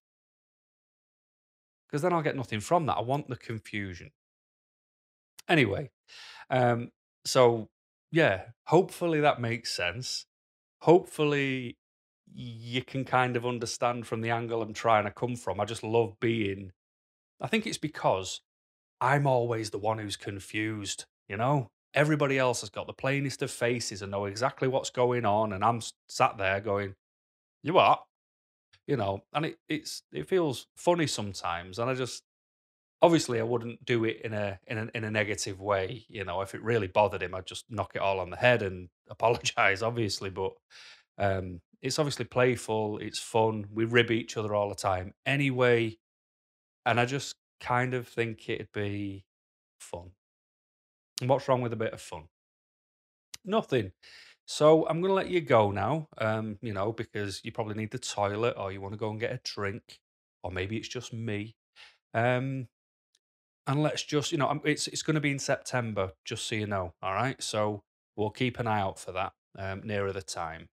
Because 1.87 2.01
then 2.01 2.13
I'll 2.13 2.21
get 2.21 2.35
nothing 2.35 2.59
from 2.59 2.85
that. 2.87 2.97
I 2.97 3.01
want 3.01 3.29
the 3.29 3.37
confusion. 3.37 4.11
Anyway, 5.47 5.89
um, 6.49 6.89
so 7.25 7.69
yeah, 8.11 8.43
hopefully 8.65 9.21
that 9.21 9.39
makes 9.41 9.71
sense. 9.73 10.25
Hopefully 10.81 11.77
you 12.33 12.83
can 12.83 13.05
kind 13.05 13.35
of 13.37 13.45
understand 13.45 14.05
from 14.05 14.21
the 14.21 14.29
angle 14.29 14.61
I'm 14.61 14.73
trying 14.73 15.05
to 15.05 15.11
come 15.11 15.35
from. 15.35 15.59
I 15.59 15.65
just 15.65 15.83
love 15.83 16.19
being 16.19 16.71
I 17.41 17.47
think 17.47 17.67
it's 17.67 17.77
because 17.77 18.41
I'm 19.01 19.27
always 19.27 19.69
the 19.69 19.77
one 19.77 19.99
who's 19.99 20.17
confused, 20.17 21.05
you 21.27 21.37
know? 21.37 21.69
Everybody 21.93 22.37
else 22.37 22.61
has 22.61 22.69
got 22.69 22.87
the 22.87 22.93
plainest 22.93 23.41
of 23.41 23.51
faces 23.51 24.01
and 24.01 24.11
know 24.11 24.25
exactly 24.25 24.67
what's 24.67 24.89
going 24.89 25.25
on, 25.25 25.53
and 25.53 25.63
I'm 25.63 25.81
sat 26.09 26.37
there 26.37 26.59
going, 26.61 26.95
"You 27.63 27.73
what?" 27.73 28.06
You 28.87 28.97
know, 28.97 29.23
and 29.33 29.45
it 29.45 29.59
it's 29.67 30.03
it 30.13 30.27
feels 30.27 30.67
funny 30.75 31.07
sometimes, 31.07 31.77
and 31.79 31.89
I 31.89 31.93
just 31.93 32.23
obviously 33.01 33.39
I 33.39 33.43
wouldn't 33.43 33.85
do 33.85 34.05
it 34.05 34.21
in 34.23 34.33
a 34.33 34.59
in 34.67 34.77
a 34.77 34.89
in 34.95 35.03
a 35.03 35.11
negative 35.11 35.59
way. 35.59 36.05
You 36.09 36.23
know, 36.25 36.41
if 36.41 36.55
it 36.55 36.63
really 36.63 36.87
bothered 36.87 37.23
him, 37.23 37.35
I'd 37.35 37.45
just 37.45 37.65
knock 37.69 37.91
it 37.95 38.01
all 38.01 38.19
on 38.19 38.29
the 38.29 38.37
head 38.37 38.61
and 38.61 38.89
apologize, 39.09 39.83
obviously. 39.83 40.29
But 40.29 40.53
um, 41.17 41.61
it's 41.81 41.99
obviously 41.99 42.25
playful, 42.25 42.99
it's 42.99 43.19
fun. 43.19 43.65
We 43.73 43.85
rib 43.85 44.11
each 44.11 44.37
other 44.37 44.55
all 44.55 44.69
the 44.69 44.75
time 44.75 45.13
anyway, 45.25 45.97
and 46.85 46.99
I 46.99 47.05
just 47.05 47.35
kind 47.59 47.93
of 47.93 48.07
think 48.07 48.49
it'd 48.49 48.71
be 48.71 49.25
fun. 49.79 50.11
And 51.21 51.29
what's 51.29 51.47
wrong 51.47 51.61
with 51.61 51.73
a 51.73 51.77
bit 51.77 51.93
of 51.93 52.01
fun? 52.01 52.25
Nothing. 53.43 53.91
So 54.49 54.87
I'm 54.87 55.01
gonna 55.01 55.13
let 55.13 55.29
you 55.29 55.41
go 55.41 55.71
now. 55.71 56.07
Um, 56.17 56.57
you 56.61 56.73
know, 56.73 56.93
because 56.93 57.41
you 57.43 57.51
probably 57.51 57.75
need 57.75 57.91
the 57.91 57.99
toilet 57.99 58.55
or 58.57 58.71
you 58.71 58.79
want 58.79 58.93
to 58.93 58.97
go 58.97 59.09
and 59.09 59.19
get 59.19 59.33
a 59.33 59.41
drink, 59.43 59.99
or 60.41 60.51
maybe 60.51 60.77
it's 60.77 60.87
just 60.87 61.13
me. 61.13 61.55
Um, 62.13 62.69
and 63.67 63.83
let's 63.83 64.03
just, 64.03 64.31
you 64.31 64.37
know, 64.37 64.61
it's 64.63 64.87
it's 64.87 65.03
going 65.03 65.15
to 65.15 65.21
be 65.21 65.31
in 65.31 65.39
September, 65.39 66.13
just 66.23 66.45
so 66.47 66.55
you 66.55 66.65
know. 66.65 66.93
All 67.03 67.13
right, 67.13 67.43
so 67.43 67.83
we'll 68.15 68.29
keep 68.29 68.57
an 68.57 68.67
eye 68.67 68.79
out 68.79 68.99
for 68.99 69.11
that 69.11 69.33
um, 69.59 69.81
nearer 69.83 70.13
the 70.13 70.21
time. 70.21 70.69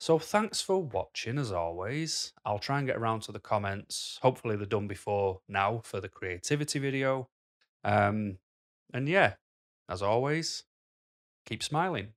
So 0.00 0.18
thanks 0.18 0.60
for 0.60 0.82
watching, 0.82 1.38
as 1.38 1.52
always. 1.52 2.32
I'll 2.44 2.58
try 2.58 2.78
and 2.78 2.86
get 2.86 2.96
around 2.96 3.20
to 3.22 3.32
the 3.32 3.38
comments. 3.38 4.18
Hopefully 4.22 4.56
they're 4.56 4.66
done 4.66 4.88
before 4.88 5.40
now 5.48 5.82
for 5.84 6.00
the 6.00 6.08
creativity 6.08 6.80
video. 6.80 7.28
Um, 7.84 8.38
and 8.92 9.08
yeah, 9.08 9.34
as 9.88 10.02
always, 10.02 10.64
keep 11.46 11.62
smiling. 11.62 12.08